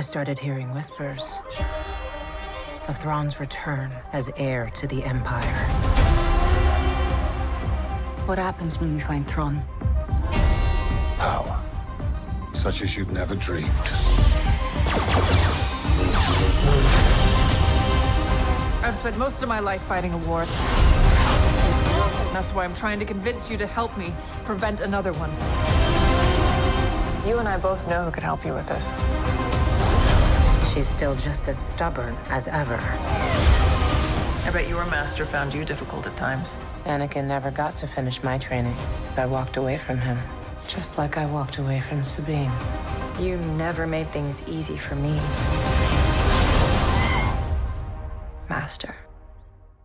I 0.00 0.02
started 0.02 0.38
hearing 0.38 0.72
whispers 0.72 1.42
of 2.88 2.96
Thrawn's 2.96 3.38
return 3.38 3.92
as 4.14 4.32
heir 4.38 4.70
to 4.70 4.86
the 4.86 5.04
Empire. 5.04 5.66
What 8.24 8.38
happens 8.38 8.80
when 8.80 8.94
we 8.94 9.00
find 9.00 9.28
Thrawn? 9.28 9.62
Power. 11.18 11.60
Such 12.54 12.80
as 12.80 12.96
you've 12.96 13.12
never 13.12 13.34
dreamed. 13.34 13.68
I've 18.82 18.96
spent 18.96 19.18
most 19.18 19.42
of 19.42 19.50
my 19.50 19.60
life 19.60 19.82
fighting 19.82 20.14
a 20.14 20.18
war. 20.26 20.46
That's 22.32 22.54
why 22.54 22.64
I'm 22.64 22.72
trying 22.72 23.00
to 23.00 23.04
convince 23.04 23.50
you 23.50 23.58
to 23.58 23.66
help 23.66 23.94
me 23.98 24.14
prevent 24.46 24.80
another 24.80 25.12
one. 25.12 25.30
You 27.28 27.36
and 27.36 27.46
I 27.46 27.58
both 27.58 27.86
know 27.86 28.02
who 28.04 28.10
could 28.10 28.22
help 28.22 28.46
you 28.46 28.54
with 28.54 28.66
this. 28.66 29.49
She's 30.72 30.86
still 30.86 31.16
just 31.16 31.48
as 31.48 31.58
stubborn 31.58 32.16
as 32.28 32.46
ever. 32.46 32.78
I 32.78 34.50
bet 34.52 34.68
your 34.68 34.86
master 34.86 35.26
found 35.26 35.52
you 35.52 35.64
difficult 35.64 36.06
at 36.06 36.16
times. 36.16 36.56
Anakin 36.84 37.24
never 37.24 37.50
got 37.50 37.74
to 37.76 37.86
finish 37.88 38.22
my 38.22 38.38
training. 38.38 38.76
I 39.16 39.26
walked 39.26 39.56
away 39.56 39.78
from 39.78 39.98
him, 39.98 40.16
just 40.68 40.96
like 40.96 41.16
I 41.16 41.26
walked 41.26 41.58
away 41.58 41.80
from 41.80 42.04
Sabine. 42.04 42.52
You 43.18 43.36
never 43.36 43.86
made 43.86 44.08
things 44.10 44.42
easy 44.48 44.76
for 44.76 44.94
me. 44.94 45.14
Master. 48.48 48.94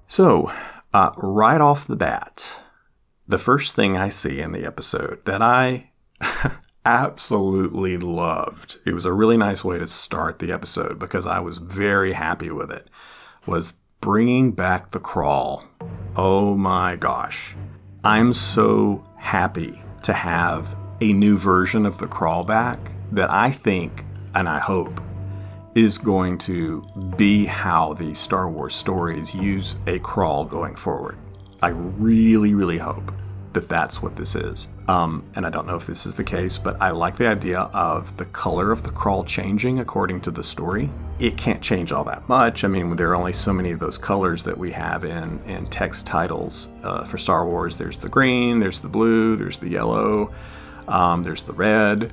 So, 0.07 0.51
uh, 0.93 1.11
right 1.17 1.61
off 1.61 1.87
the 1.87 1.95
bat, 1.95 2.59
the 3.27 3.39
first 3.39 3.75
thing 3.75 3.97
I 3.97 4.09
see 4.09 4.39
in 4.39 4.51
the 4.51 4.65
episode 4.65 5.25
that 5.25 5.41
I 5.41 5.89
absolutely 6.85 7.97
loved, 7.97 8.77
it 8.85 8.93
was 8.93 9.05
a 9.05 9.13
really 9.13 9.37
nice 9.37 9.63
way 9.63 9.79
to 9.79 9.87
start 9.87 10.39
the 10.39 10.51
episode 10.51 10.99
because 10.99 11.25
I 11.25 11.39
was 11.39 11.57
very 11.57 12.13
happy 12.13 12.51
with 12.51 12.71
it, 12.71 12.89
was 13.45 13.73
bringing 14.01 14.51
back 14.51 14.91
the 14.91 14.99
crawl. 14.99 15.65
Oh 16.15 16.55
my 16.55 16.95
gosh. 16.95 17.55
I'm 18.03 18.33
so 18.33 19.03
happy 19.17 19.81
to 20.03 20.13
have 20.13 20.75
a 21.01 21.11
new 21.11 21.37
version 21.37 21.85
of 21.85 21.97
the 21.97 22.07
crawl 22.07 22.43
back 22.43 22.79
that 23.11 23.31
I 23.31 23.51
think 23.51 24.05
and 24.35 24.47
I 24.47 24.59
hope 24.59 25.01
is 25.73 25.97
going 25.97 26.37
to 26.37 26.85
be 27.17 27.45
how 27.45 27.93
the 27.95 28.13
Star 28.13 28.49
Wars 28.49 28.75
stories 28.75 29.33
use 29.33 29.75
a 29.87 29.99
crawl 29.99 30.45
going 30.45 30.75
forward. 30.75 31.17
I 31.61 31.69
really, 31.69 32.53
really 32.53 32.77
hope 32.77 33.11
that 33.55 33.67
that's 33.67 34.01
what 34.01 34.15
this 34.15 34.35
is. 34.35 34.67
Um, 34.87 35.23
and 35.35 35.45
I 35.45 35.49
don't 35.49 35.65
know 35.65 35.75
if 35.75 35.87
this 35.87 36.05
is 36.05 36.13
the 36.13 36.23
case, 36.23 36.59
but 36.59 36.79
I 36.79 36.91
like 36.91 37.17
the 37.17 37.27
idea 37.27 37.61
of 37.73 38.15
the 38.17 38.25
color 38.25 38.71
of 38.71 38.83
the 38.83 38.91
crawl 38.91 39.23
changing 39.23 39.79
according 39.79 40.21
to 40.21 40.31
the 40.31 40.43
story. 40.43 40.89
It 41.17 41.37
can't 41.37 41.61
change 41.61 41.91
all 41.91 42.03
that 42.03 42.29
much. 42.29 42.63
I 42.63 42.67
mean, 42.67 42.95
there 42.95 43.09
are 43.09 43.15
only 43.15 43.33
so 43.33 43.51
many 43.51 43.71
of 43.71 43.79
those 43.79 43.97
colors 43.97 44.43
that 44.43 44.57
we 44.57 44.71
have 44.71 45.03
in, 45.03 45.41
in 45.45 45.65
text 45.65 46.05
titles 46.05 46.69
uh, 46.83 47.03
for 47.05 47.17
Star 47.17 47.47
Wars. 47.47 47.77
There's 47.77 47.97
the 47.97 48.09
green, 48.09 48.59
there's 48.59 48.79
the 48.79 48.89
blue, 48.89 49.35
there's 49.35 49.57
the 49.57 49.69
yellow, 49.69 50.31
um, 50.87 51.23
there's 51.23 51.41
the 51.41 51.53
red. 51.53 52.11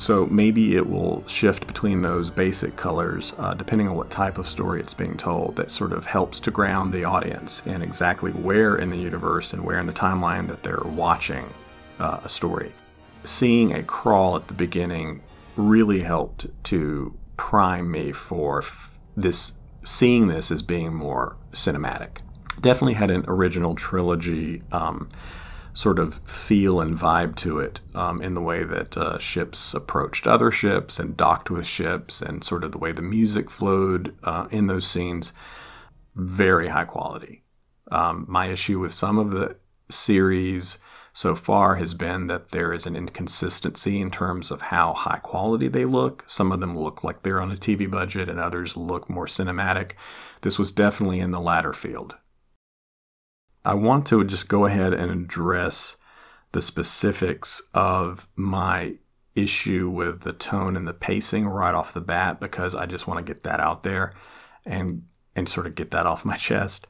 So 0.00 0.24
maybe 0.24 0.76
it 0.76 0.88
will 0.88 1.22
shift 1.26 1.66
between 1.66 2.00
those 2.00 2.30
basic 2.30 2.74
colors 2.74 3.34
uh, 3.36 3.52
depending 3.52 3.86
on 3.86 3.96
what 3.96 4.08
type 4.08 4.38
of 4.38 4.48
story 4.48 4.80
it's 4.80 4.94
being 4.94 5.14
told. 5.14 5.56
That 5.56 5.70
sort 5.70 5.92
of 5.92 6.06
helps 6.06 6.40
to 6.40 6.50
ground 6.50 6.94
the 6.94 7.04
audience 7.04 7.60
in 7.66 7.82
exactly 7.82 8.30
where 8.30 8.76
in 8.76 8.88
the 8.88 8.96
universe 8.96 9.52
and 9.52 9.62
where 9.62 9.78
in 9.78 9.84
the 9.84 9.92
timeline 9.92 10.48
that 10.48 10.62
they're 10.62 10.80
watching 10.86 11.52
uh, 11.98 12.18
a 12.24 12.30
story. 12.30 12.72
Seeing 13.24 13.76
a 13.76 13.82
crawl 13.82 14.36
at 14.36 14.48
the 14.48 14.54
beginning 14.54 15.20
really 15.56 16.00
helped 16.00 16.46
to 16.64 17.14
prime 17.36 17.90
me 17.90 18.10
for 18.12 18.62
f- 18.62 18.98
this, 19.18 19.52
seeing 19.84 20.28
this 20.28 20.50
as 20.50 20.62
being 20.62 20.94
more 20.94 21.36
cinematic. 21.52 22.20
Definitely 22.58 22.94
had 22.94 23.10
an 23.10 23.26
original 23.28 23.74
trilogy. 23.74 24.62
Um, 24.72 25.10
sort 25.72 25.98
of 25.98 26.20
feel 26.28 26.80
and 26.80 26.98
vibe 26.98 27.36
to 27.36 27.58
it 27.58 27.80
um, 27.94 28.20
in 28.22 28.34
the 28.34 28.40
way 28.40 28.64
that 28.64 28.96
uh, 28.96 29.18
ships 29.18 29.74
approached 29.74 30.26
other 30.26 30.50
ships 30.50 30.98
and 30.98 31.16
docked 31.16 31.50
with 31.50 31.66
ships 31.66 32.20
and 32.20 32.44
sort 32.44 32.64
of 32.64 32.72
the 32.72 32.78
way 32.78 32.92
the 32.92 33.02
music 33.02 33.50
flowed 33.50 34.16
uh, 34.24 34.46
in 34.50 34.66
those 34.66 34.86
scenes. 34.86 35.32
Very 36.14 36.68
high 36.68 36.84
quality. 36.84 37.42
Um, 37.90 38.24
my 38.28 38.46
issue 38.46 38.78
with 38.78 38.92
some 38.92 39.18
of 39.18 39.30
the 39.30 39.56
series 39.88 40.78
so 41.12 41.34
far 41.34 41.76
has 41.76 41.92
been 41.94 42.28
that 42.28 42.50
there 42.50 42.72
is 42.72 42.86
an 42.86 42.96
inconsistency 42.96 44.00
in 44.00 44.10
terms 44.10 44.50
of 44.50 44.62
how 44.62 44.94
high 44.94 45.18
quality 45.18 45.68
they 45.68 45.84
look. 45.84 46.24
Some 46.26 46.52
of 46.52 46.60
them 46.60 46.78
look 46.78 47.02
like 47.02 47.22
they're 47.22 47.40
on 47.40 47.50
a 47.50 47.56
TV 47.56 47.90
budget, 47.90 48.28
and 48.28 48.38
others 48.38 48.76
look 48.76 49.10
more 49.10 49.26
cinematic. 49.26 49.92
This 50.42 50.58
was 50.58 50.70
definitely 50.70 51.18
in 51.18 51.32
the 51.32 51.40
latter 51.40 51.72
field. 51.72 52.14
I 53.64 53.74
want 53.74 54.06
to 54.06 54.24
just 54.24 54.48
go 54.48 54.64
ahead 54.64 54.94
and 54.94 55.10
address 55.10 55.96
the 56.52 56.62
specifics 56.62 57.62
of 57.74 58.28
my 58.36 58.94
issue 59.34 59.88
with 59.88 60.22
the 60.22 60.32
tone 60.32 60.76
and 60.76 60.88
the 60.88 60.94
pacing 60.94 61.46
right 61.46 61.74
off 61.74 61.94
the 61.94 62.00
bat 62.00 62.40
because 62.40 62.74
I 62.74 62.86
just 62.86 63.06
want 63.06 63.24
to 63.24 63.32
get 63.32 63.44
that 63.44 63.60
out 63.60 63.82
there 63.82 64.14
and 64.64 65.04
and 65.36 65.48
sort 65.48 65.66
of 65.66 65.74
get 65.74 65.90
that 65.92 66.06
off 66.06 66.24
my 66.24 66.36
chest. 66.48 66.86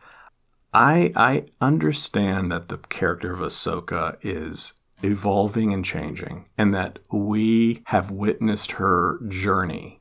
I 0.72 1.12
I 1.16 1.46
understand 1.60 2.50
that 2.52 2.68
the 2.68 2.78
character 2.78 3.32
of 3.32 3.40
Ahsoka 3.40 4.16
is 4.22 4.72
evolving 5.02 5.72
and 5.72 5.84
changing 5.84 6.46
and 6.58 6.74
that 6.74 6.98
we 7.10 7.82
have 7.86 8.10
witnessed 8.10 8.72
her 8.72 9.18
journey 9.28 9.99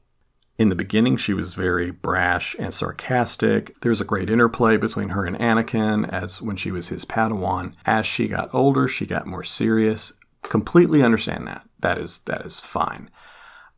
in 0.59 0.69
the 0.69 0.75
beginning, 0.75 1.17
she 1.17 1.33
was 1.33 1.55
very 1.55 1.89
brash 1.89 2.55
and 2.59 2.73
sarcastic. 2.73 3.79
There's 3.81 4.01
a 4.01 4.05
great 4.05 4.29
interplay 4.29 4.77
between 4.77 5.09
her 5.09 5.25
and 5.25 5.37
Anakin 5.37 6.07
as 6.07 6.41
when 6.41 6.57
she 6.57 6.69
was 6.69 6.89
his 6.89 7.05
Padawan. 7.05 7.73
As 7.85 8.05
she 8.05 8.27
got 8.27 8.53
older, 8.53 8.87
she 8.87 9.05
got 9.07 9.25
more 9.25 9.43
serious. 9.43 10.13
Completely 10.43 11.01
understand 11.01 11.47
that. 11.47 11.67
That 11.79 11.97
is 11.97 12.19
that 12.25 12.45
is 12.45 12.59
fine. 12.59 13.09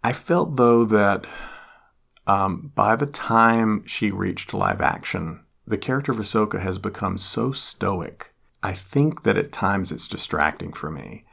I 0.03 0.11
felt 0.11 0.57
though 0.57 0.83
that 0.85 1.25
um, 2.27 2.71
by 2.75 2.95
the 2.95 3.05
time 3.05 3.85
she 3.85 4.11
reached 4.11 4.53
live 4.53 4.81
action, 4.81 5.45
the 5.65 5.77
character 5.77 6.11
of 6.11 6.17
Ahsoka 6.17 6.59
has 6.61 6.77
become 6.79 7.17
so 7.17 7.51
stoic 7.51 8.31
I 8.63 8.73
think 8.73 9.23
that 9.23 9.37
at 9.37 9.51
times 9.51 9.91
it's 9.91 10.07
distracting 10.07 10.71
for 10.73 10.91
me. 10.91 11.25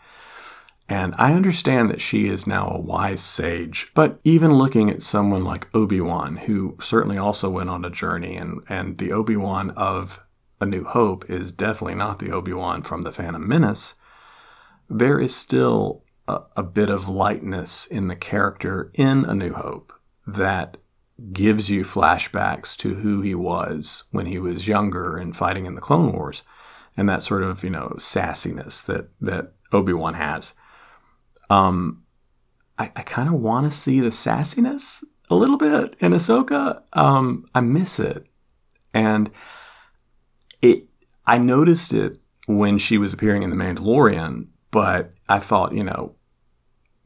And 0.88 1.14
I 1.18 1.34
understand 1.34 1.90
that 1.90 2.00
she 2.00 2.28
is 2.28 2.46
now 2.46 2.70
a 2.70 2.80
wise 2.80 3.20
sage, 3.20 3.90
but 3.94 4.18
even 4.24 4.54
looking 4.54 4.88
at 4.88 5.02
someone 5.02 5.44
like 5.44 5.68
Obi-Wan, 5.74 6.36
who 6.36 6.78
certainly 6.80 7.18
also 7.18 7.50
went 7.50 7.68
on 7.68 7.84
a 7.84 7.90
journey, 7.90 8.36
and, 8.36 8.62
and 8.70 8.96
the 8.96 9.12
Obi-Wan 9.12 9.70
of 9.72 10.20
A 10.62 10.66
New 10.66 10.84
Hope 10.84 11.28
is 11.28 11.52
definitely 11.52 11.96
not 11.96 12.20
the 12.20 12.30
Obi-Wan 12.30 12.82
from 12.82 13.02
The 13.02 13.12
Phantom 13.12 13.46
Menace, 13.46 13.94
there 14.88 15.20
is 15.20 15.36
still 15.36 16.04
a, 16.26 16.40
a 16.56 16.62
bit 16.62 16.88
of 16.88 17.06
lightness 17.06 17.84
in 17.84 18.08
the 18.08 18.16
character 18.16 18.90
in 18.94 19.26
A 19.26 19.34
New 19.34 19.52
Hope 19.52 19.92
that 20.26 20.78
gives 21.32 21.68
you 21.68 21.84
flashbacks 21.84 22.74
to 22.78 22.94
who 22.94 23.20
he 23.20 23.34
was 23.34 24.04
when 24.10 24.24
he 24.24 24.38
was 24.38 24.68
younger 24.68 25.18
and 25.18 25.36
fighting 25.36 25.66
in 25.66 25.74
the 25.74 25.82
Clone 25.82 26.12
Wars, 26.12 26.42
and 26.96 27.06
that 27.10 27.22
sort 27.22 27.42
of, 27.42 27.62
you 27.62 27.70
know, 27.70 27.92
sassiness 27.98 28.80
that, 28.86 29.10
that 29.20 29.52
Obi-Wan 29.70 30.14
has. 30.14 30.54
Um, 31.50 32.02
I, 32.78 32.92
I 32.94 33.02
kind 33.02 33.28
of 33.28 33.34
want 33.34 33.70
to 33.70 33.76
see 33.76 34.00
the 34.00 34.08
sassiness 34.08 35.02
a 35.30 35.34
little 35.34 35.56
bit 35.56 35.96
in 36.00 36.12
Ahsoka. 36.12 36.82
Um, 36.92 37.46
I 37.54 37.60
miss 37.60 37.98
it, 37.98 38.26
and 38.94 39.30
it. 40.62 40.84
I 41.26 41.38
noticed 41.38 41.92
it 41.92 42.20
when 42.46 42.78
she 42.78 42.96
was 42.96 43.12
appearing 43.12 43.42
in 43.42 43.50
The 43.50 43.56
Mandalorian, 43.56 44.46
but 44.70 45.12
I 45.28 45.38
thought, 45.38 45.74
you 45.74 45.84
know, 45.84 46.14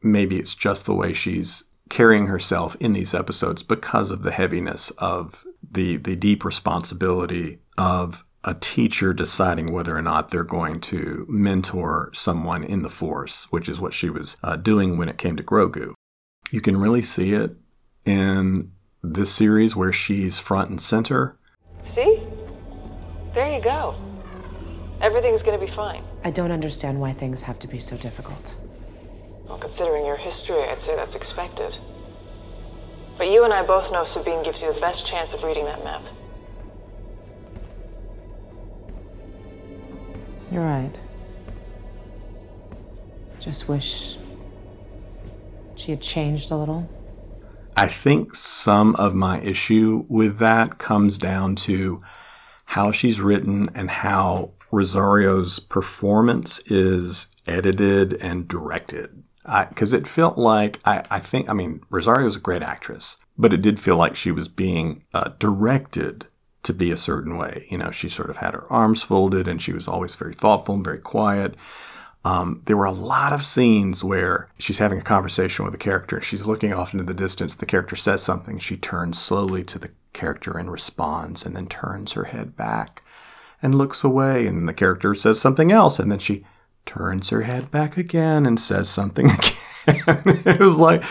maybe 0.01 0.39
it's 0.39 0.55
just 0.55 0.85
the 0.85 0.93
way 0.93 1.11
she's 1.11 1.63
carrying 1.89 2.27
herself 2.27 2.75
in 2.79 2.93
these 2.93 3.13
episodes 3.13 3.61
because 3.61 4.09
of 4.09 4.23
the 4.23 4.31
heaviness 4.31 4.91
of 4.97 5.43
the 5.69 5.97
the 5.97 6.15
deep 6.15 6.45
responsibility 6.45 7.59
of 7.77 8.23
a 8.43 8.53
teacher 8.53 9.13
deciding 9.13 9.71
whether 9.71 9.95
or 9.95 10.01
not 10.01 10.29
they're 10.29 10.43
going 10.43 10.79
to 10.81 11.25
mentor 11.29 12.09
someone 12.13 12.63
in 12.63 12.81
the 12.81 12.89
Force, 12.89 13.47
which 13.49 13.69
is 13.69 13.79
what 13.79 13.93
she 13.93 14.09
was 14.09 14.37
uh, 14.43 14.55
doing 14.55 14.97
when 14.97 15.09
it 15.09 15.17
came 15.17 15.37
to 15.37 15.43
Grogu. 15.43 15.93
You 16.51 16.61
can 16.61 16.77
really 16.77 17.01
see 17.01 17.33
it 17.33 17.55
in 18.05 18.71
this 19.01 19.31
series 19.33 19.75
where 19.75 19.93
she's 19.93 20.39
front 20.39 20.69
and 20.69 20.81
center. 20.81 21.37
See? 21.87 22.21
There 23.33 23.51
you 23.51 23.63
go. 23.63 23.95
Everything's 25.01 25.41
gonna 25.41 25.57
be 25.57 25.71
fine. 25.75 26.03
I 26.23 26.31
don't 26.31 26.51
understand 26.51 26.99
why 26.99 27.13
things 27.13 27.41
have 27.41 27.59
to 27.59 27.67
be 27.67 27.79
so 27.79 27.97
difficult. 27.97 28.55
Well, 29.47 29.57
considering 29.57 30.05
your 30.05 30.17
history, 30.17 30.63
I'd 30.63 30.81
say 30.83 30.95
that's 30.95 31.15
expected. 31.15 31.75
But 33.17 33.25
you 33.25 33.43
and 33.43 33.53
I 33.53 33.65
both 33.65 33.91
know 33.91 34.05
Sabine 34.05 34.43
gives 34.43 34.61
you 34.61 34.73
the 34.73 34.79
best 34.79 35.05
chance 35.05 35.33
of 35.33 35.43
reading 35.43 35.65
that 35.65 35.83
map. 35.83 36.03
You're 40.53 40.63
right. 40.63 40.99
Just 43.39 43.67
wish 43.67 44.17
she 45.75 45.89
had 45.89 46.01
changed 46.01 46.51
a 46.51 46.55
little. 46.55 46.87
I 47.75 47.87
think 47.87 48.35
some 48.35 48.95
of 48.97 49.15
my 49.15 49.41
issue 49.41 50.05
with 50.07 50.37
that 50.37 50.77
comes 50.77 51.17
down 51.17 51.55
to 51.55 52.03
how 52.65 52.91
she's 52.91 53.19
written 53.19 53.71
and 53.73 53.89
how 53.89 54.51
Rosario's 54.71 55.57
performance 55.59 56.59
is 56.67 57.25
edited 57.47 58.13
and 58.21 58.47
directed. 58.47 59.23
Because 59.69 59.91
it 59.91 60.07
felt 60.07 60.37
like, 60.37 60.79
I, 60.85 61.03
I 61.09 61.19
think, 61.19 61.49
I 61.49 61.53
mean, 61.53 61.81
Rosario's 61.89 62.35
a 62.35 62.39
great 62.39 62.61
actress, 62.61 63.17
but 63.39 63.53
it 63.53 63.63
did 63.63 63.79
feel 63.79 63.97
like 63.97 64.15
she 64.15 64.29
was 64.29 64.47
being 64.47 65.03
uh, 65.15 65.31
directed 65.39 66.27
to 66.63 66.73
be 66.73 66.91
a 66.91 66.97
certain 66.97 67.37
way. 67.37 67.65
You 67.69 67.77
know, 67.77 67.91
she 67.91 68.09
sort 68.09 68.29
of 68.29 68.37
had 68.37 68.53
her 68.53 68.71
arms 68.71 69.03
folded 69.03 69.47
and 69.47 69.61
she 69.61 69.73
was 69.73 69.87
always 69.87 70.15
very 70.15 70.33
thoughtful 70.33 70.75
and 70.75 70.83
very 70.83 70.99
quiet. 70.99 71.55
Um, 72.25 72.61
there 72.65 72.77
were 72.77 72.85
a 72.85 72.91
lot 72.91 73.33
of 73.33 73.45
scenes 73.45 74.03
where 74.03 74.49
she's 74.57 74.77
having 74.77 74.99
a 74.99 75.03
conversation 75.03 75.65
with 75.65 75.75
a 75.75 75.79
character. 75.79 76.21
She's 76.21 76.45
looking 76.45 76.73
off 76.73 76.93
into 76.93 77.03
the 77.03 77.13
distance. 77.13 77.53
The 77.53 77.65
character 77.65 77.97
says 77.97 78.23
something. 78.23 78.59
She 78.59 78.77
turns 78.77 79.19
slowly 79.19 79.63
to 79.65 79.77
the 79.77 79.91
character 80.13 80.57
and 80.57 80.71
responds, 80.71 81.45
and 81.45 81.55
then 81.55 81.67
turns 81.67 82.13
her 82.13 82.25
head 82.25 82.55
back 82.55 83.03
and 83.61 83.75
looks 83.75 84.05
away. 84.05 84.47
And 84.47 84.69
the 84.69 84.73
character 84.73 85.13
says 85.15 85.41
something 85.41 85.71
else, 85.71 85.99
and 85.99 86.09
then 86.09 86.19
she 86.19 86.45
turns 86.85 87.29
her 87.29 87.41
head 87.41 87.71
back 87.71 87.97
again 87.97 88.45
and 88.45 88.57
says 88.57 88.89
something 88.89 89.29
again. 89.87 90.23
it 90.45 90.59
was 90.59 90.79
like 90.79 91.03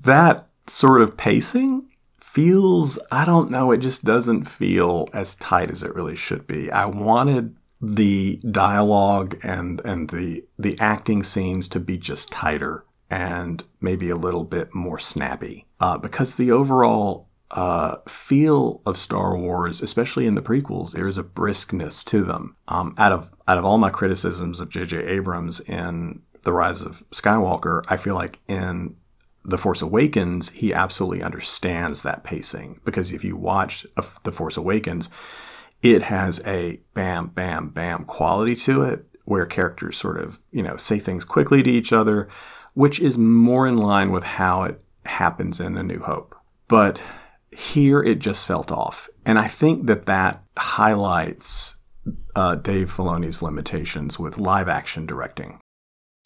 that 0.00 0.48
sort 0.66 1.00
of 1.00 1.16
pacing 1.16 1.88
feels, 2.36 2.98
I 3.10 3.24
don't 3.24 3.50
know, 3.50 3.72
it 3.72 3.78
just 3.78 4.04
doesn't 4.04 4.44
feel 4.44 5.08
as 5.14 5.36
tight 5.36 5.70
as 5.70 5.82
it 5.82 5.94
really 5.94 6.16
should 6.16 6.46
be. 6.46 6.70
I 6.70 6.84
wanted 6.84 7.56
the 7.80 8.38
dialogue 8.50 9.38
and 9.42 9.80
and 9.86 10.10
the 10.10 10.44
the 10.58 10.78
acting 10.78 11.22
scenes 11.22 11.66
to 11.68 11.80
be 11.80 11.96
just 11.96 12.30
tighter 12.30 12.84
and 13.08 13.64
maybe 13.80 14.10
a 14.10 14.16
little 14.16 14.44
bit 14.44 14.74
more 14.74 14.98
snappy 14.98 15.66
uh, 15.80 15.96
because 15.96 16.34
the 16.34 16.50
overall 16.50 17.26
uh, 17.52 17.96
feel 18.06 18.82
of 18.84 18.98
Star 18.98 19.34
Wars, 19.38 19.80
especially 19.80 20.26
in 20.26 20.34
the 20.34 20.42
prequels, 20.42 20.92
there 20.92 21.06
is 21.06 21.16
a 21.16 21.24
briskness 21.24 22.04
to 22.04 22.22
them. 22.22 22.54
Um, 22.68 22.94
out 22.98 23.12
of 23.12 23.30
out 23.48 23.56
of 23.56 23.64
all 23.64 23.78
my 23.78 23.90
criticisms 23.90 24.60
of 24.60 24.68
J.J. 24.68 25.06
Abrams 25.06 25.60
in 25.60 26.20
The 26.42 26.52
Rise 26.52 26.82
of 26.82 27.02
Skywalker, 27.12 27.82
I 27.88 27.96
feel 27.96 28.14
like 28.14 28.40
in 28.46 28.96
the 29.46 29.58
Force 29.58 29.80
Awakens, 29.80 30.48
he 30.50 30.74
absolutely 30.74 31.22
understands 31.22 32.02
that 32.02 32.24
pacing 32.24 32.80
because 32.84 33.12
if 33.12 33.22
you 33.22 33.36
watch 33.36 33.86
The 34.24 34.32
Force 34.32 34.56
Awakens, 34.56 35.08
it 35.82 36.02
has 36.02 36.40
a 36.44 36.80
bam, 36.94 37.28
bam, 37.28 37.68
bam 37.68 38.04
quality 38.04 38.56
to 38.56 38.82
it 38.82 39.06
where 39.24 39.46
characters 39.46 39.96
sort 39.96 40.18
of, 40.18 40.40
you 40.50 40.62
know, 40.62 40.76
say 40.76 40.98
things 40.98 41.24
quickly 41.24 41.62
to 41.62 41.70
each 41.70 41.92
other, 41.92 42.28
which 42.74 42.98
is 43.00 43.16
more 43.16 43.66
in 43.66 43.76
line 43.76 44.10
with 44.10 44.24
how 44.24 44.64
it 44.64 44.82
happens 45.04 45.60
in 45.60 45.76
A 45.76 45.82
New 45.82 46.00
Hope. 46.00 46.34
But 46.66 46.98
here 47.52 48.02
it 48.02 48.18
just 48.18 48.46
felt 48.46 48.72
off. 48.72 49.08
And 49.24 49.38
I 49.38 49.46
think 49.46 49.86
that 49.86 50.06
that 50.06 50.42
highlights 50.58 51.76
uh, 52.34 52.56
Dave 52.56 52.92
Filoni's 52.92 53.42
limitations 53.42 54.18
with 54.18 54.38
live 54.38 54.68
action 54.68 55.06
directing. 55.06 55.60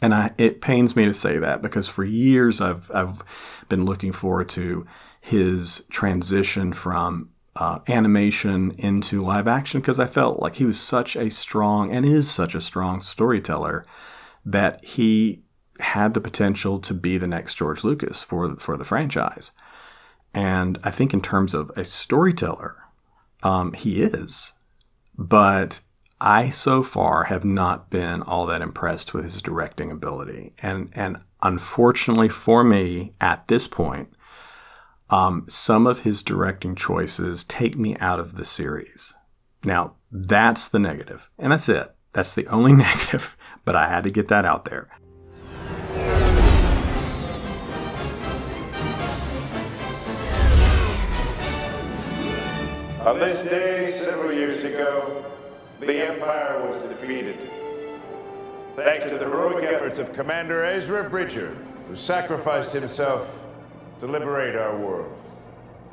And 0.01 0.13
I, 0.13 0.31
it 0.37 0.61
pains 0.61 0.95
me 0.95 1.05
to 1.05 1.13
say 1.13 1.37
that 1.37 1.61
because 1.61 1.87
for 1.87 2.03
years 2.03 2.59
I've, 2.59 2.89
I've 2.91 3.23
been 3.69 3.85
looking 3.85 4.11
forward 4.11 4.49
to 4.49 4.85
his 5.21 5.83
transition 5.89 6.73
from 6.73 7.29
uh, 7.55 7.79
animation 7.87 8.71
into 8.77 9.21
live 9.21 9.47
action 9.47 9.81
because 9.81 9.99
I 9.99 10.07
felt 10.07 10.39
like 10.39 10.55
he 10.55 10.65
was 10.65 10.79
such 10.79 11.15
a 11.15 11.29
strong 11.29 11.91
and 11.91 12.05
is 12.05 12.29
such 12.29 12.55
a 12.55 12.61
strong 12.61 13.01
storyteller 13.01 13.85
that 14.45 14.83
he 14.83 15.43
had 15.79 16.13
the 16.13 16.21
potential 16.21 16.79
to 16.79 16.93
be 16.93 17.17
the 17.17 17.27
next 17.27 17.55
George 17.55 17.83
Lucas 17.83 18.23
for 18.23 18.55
for 18.55 18.77
the 18.77 18.85
franchise. 18.85 19.51
And 20.33 20.79
I 20.83 20.91
think 20.91 21.13
in 21.13 21.21
terms 21.21 21.53
of 21.53 21.71
a 21.75 21.83
storyteller, 21.83 22.77
um, 23.43 23.73
he 23.73 24.01
is. 24.01 24.53
But 25.17 25.81
I 26.23 26.51
so 26.51 26.83
far 26.83 27.23
have 27.25 27.43
not 27.43 27.89
been 27.89 28.21
all 28.21 28.45
that 28.45 28.61
impressed 28.61 29.11
with 29.11 29.23
his 29.23 29.41
directing 29.41 29.89
ability, 29.89 30.53
and 30.61 30.91
and 30.93 31.17
unfortunately 31.41 32.29
for 32.29 32.63
me 32.63 33.13
at 33.19 33.47
this 33.47 33.67
point, 33.67 34.13
um, 35.09 35.47
some 35.49 35.87
of 35.87 36.01
his 36.01 36.21
directing 36.21 36.75
choices 36.75 37.43
take 37.43 37.75
me 37.75 37.97
out 37.97 38.19
of 38.19 38.35
the 38.35 38.45
series. 38.45 39.15
Now 39.63 39.95
that's 40.11 40.67
the 40.67 40.77
negative, 40.77 41.31
and 41.39 41.51
that's 41.51 41.67
it. 41.67 41.91
That's 42.11 42.33
the 42.33 42.45
only 42.45 42.71
negative, 42.87 43.35
but 43.65 43.75
I 43.75 43.87
had 43.87 44.03
to 44.03 44.11
get 44.11 44.27
that 44.27 44.45
out 44.45 44.65
there. 44.65 44.89
On 53.07 53.17
this 53.17 53.43
day, 53.43 53.91
several 53.91 54.31
years 54.31 54.63
ago, 54.63 55.25
the 55.81 56.07
Empire 56.07 56.63
was 56.67 56.77
defeated. 56.83 57.49
Thanks 58.75 59.05
to 59.05 59.17
the 59.17 59.25
heroic 59.25 59.63
efforts 59.63 59.97
of 59.97 60.13
Commander 60.13 60.63
Ezra 60.63 61.09
Bridger, 61.09 61.57
who 61.87 61.95
sacrificed 61.95 62.71
himself 62.73 63.27
to 63.99 64.05
liberate 64.05 64.55
our 64.55 64.77
world. 64.77 65.11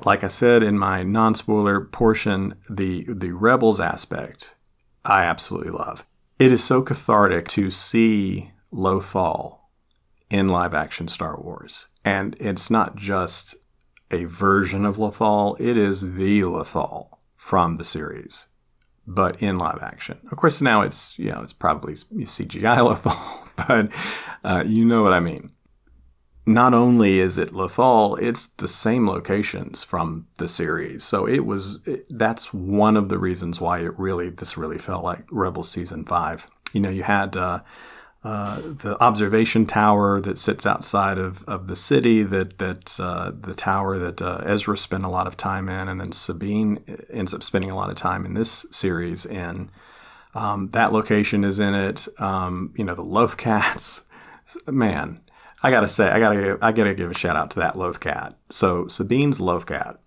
Like 0.05 0.23
I 0.23 0.29
said 0.29 0.63
in 0.63 0.79
my 0.79 1.03
non-spoiler 1.03 1.81
portion, 1.87 2.55
the 2.69 3.07
the 3.09 3.33
rebels 3.33 3.81
aspect 3.81 4.53
I 5.07 5.25
absolutely 5.25 5.71
love. 5.71 6.05
It 6.39 6.53
is 6.53 6.63
so 6.63 6.83
cathartic 6.83 7.49
to 7.49 7.71
see 7.71 8.51
Lothal 8.71 9.59
in 10.29 10.49
live 10.49 10.75
action 10.75 11.09
Star 11.09 11.41
Wars. 11.41 11.87
And 12.05 12.37
it's 12.39 12.69
not 12.69 12.97
just 12.97 13.55
a 14.11 14.25
version 14.25 14.85
of 14.85 14.99
Lothal, 14.99 15.59
it 15.59 15.79
is 15.79 16.03
the 16.03 16.43
Lothal 16.43 17.09
from 17.37 17.79
the 17.79 17.85
series 17.85 18.48
but 19.09 19.43
in 19.43 19.57
live 19.57 19.79
action. 19.83 20.19
Of 20.31 20.37
course, 20.37 20.61
now 20.61 20.83
it's 20.83 21.19
you 21.19 21.31
know 21.31 21.41
it's 21.43 21.55
probably 21.55 21.95
CGI 21.95 22.79
Lothal, 22.79 23.49
but 23.57 23.89
uh, 24.45 24.65
you 24.67 24.85
know 24.85 25.03
what 25.03 25.15
I 25.15 25.21
mean. 25.21 25.51
not 26.47 26.73
only 26.73 27.19
is 27.19 27.37
it 27.37 27.53
Lothal, 27.53 28.21
it's 28.21 28.47
the 28.57 28.69
same 28.69 29.07
locations 29.09 29.85
from 29.85 30.27
the 30.39 30.49
series. 30.49 31.05
So 31.05 31.27
it 31.27 31.45
was 31.45 31.79
it, 31.85 32.07
that's 32.11 32.53
one 32.55 32.97
of 32.97 33.09
the 33.09 33.19
reasons 33.19 33.61
why 33.61 33.81
it 33.81 33.99
really 33.99 34.31
this 34.31 34.57
really 34.57 34.79
felt 34.79 35.05
like 35.05 35.25
Rebel 35.31 35.63
season 35.65 36.05
five. 36.05 36.47
You 36.73 36.81
know, 36.81 36.91
you 36.91 37.03
had 37.03 37.37
uh, 37.37 37.61
uh, 38.25 38.61
the 38.61 38.97
observation 39.01 39.65
tower 39.65 40.21
that 40.21 40.39
sits 40.39 40.67
outside 40.67 41.19
of, 41.19 41.45
of 41.45 41.69
the 41.69 41.77
city, 41.77 42.25
that 42.25 42.59
that 42.59 42.99
uh, 42.99 43.31
the 43.39 43.55
tower 43.55 43.97
that 43.99 44.21
uh, 44.21 44.43
Ezra 44.45 44.77
spent 44.77 45.05
a 45.05 45.09
lot 45.09 45.29
of 45.29 45.37
time 45.37 45.69
in, 45.69 45.89
and 45.89 46.01
then 46.01 46.11
Sabine 46.13 46.81
ends 47.11 47.33
up 47.33 47.43
spending 47.45 47.71
a 47.71 47.77
lot 47.77 47.91
of 47.91 47.97
time 47.97 48.27
in 48.27 48.35
this 48.35 48.67
series 48.73 49.25
in. 49.25 49.71
Um, 50.35 50.71
that 50.73 50.93
location 50.93 51.45
is 51.45 51.59
in 51.59 51.75
it. 51.75 52.09
Um, 52.21 52.75
you 52.77 52.85
know, 52.85 52.95
the 52.95 53.05
Lothcats. 53.05 54.03
Man, 54.67 55.21
I 55.63 55.71
gotta 55.71 55.89
say, 55.89 56.09
I 56.09 56.19
gotta, 56.19 56.41
give, 56.41 56.59
I 56.63 56.73
gotta 56.73 56.95
give 56.95 57.11
a 57.11 57.15
shout 57.15 57.37
out 57.37 57.51
to 57.53 57.61
that 57.61 57.75
Lothcat. 57.75 58.35
So 58.51 58.87
Sabine's 58.89 59.39
Lothcat. 59.39 59.99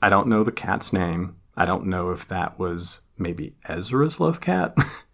I 0.00 0.08
don't 0.08 0.28
know 0.28 0.42
the 0.42 0.52
cat's 0.52 0.92
name. 0.92 1.36
I 1.56 1.66
don't 1.66 1.86
know 1.86 2.10
if 2.10 2.28
that 2.28 2.58
was 2.58 3.00
maybe 3.18 3.56
Ezra's 3.66 4.16
Lothcat. 4.16 4.74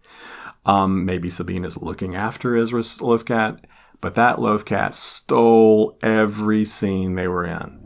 um, 0.65 1.05
maybe 1.05 1.29
Sabine 1.29 1.65
is 1.65 1.77
looking 1.77 2.15
after 2.15 2.57
Ezra's 2.57 2.97
Lothcat. 2.97 3.59
But 4.01 4.15
that 4.15 4.37
Lothcat 4.37 4.93
stole 4.93 5.97
every 6.01 6.65
scene 6.65 7.15
they 7.15 7.27
were 7.27 7.45
in. 7.45 7.81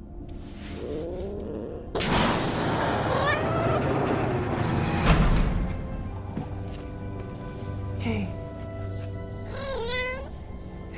Hey. 8.00 8.30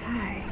Hi. 0.04 0.44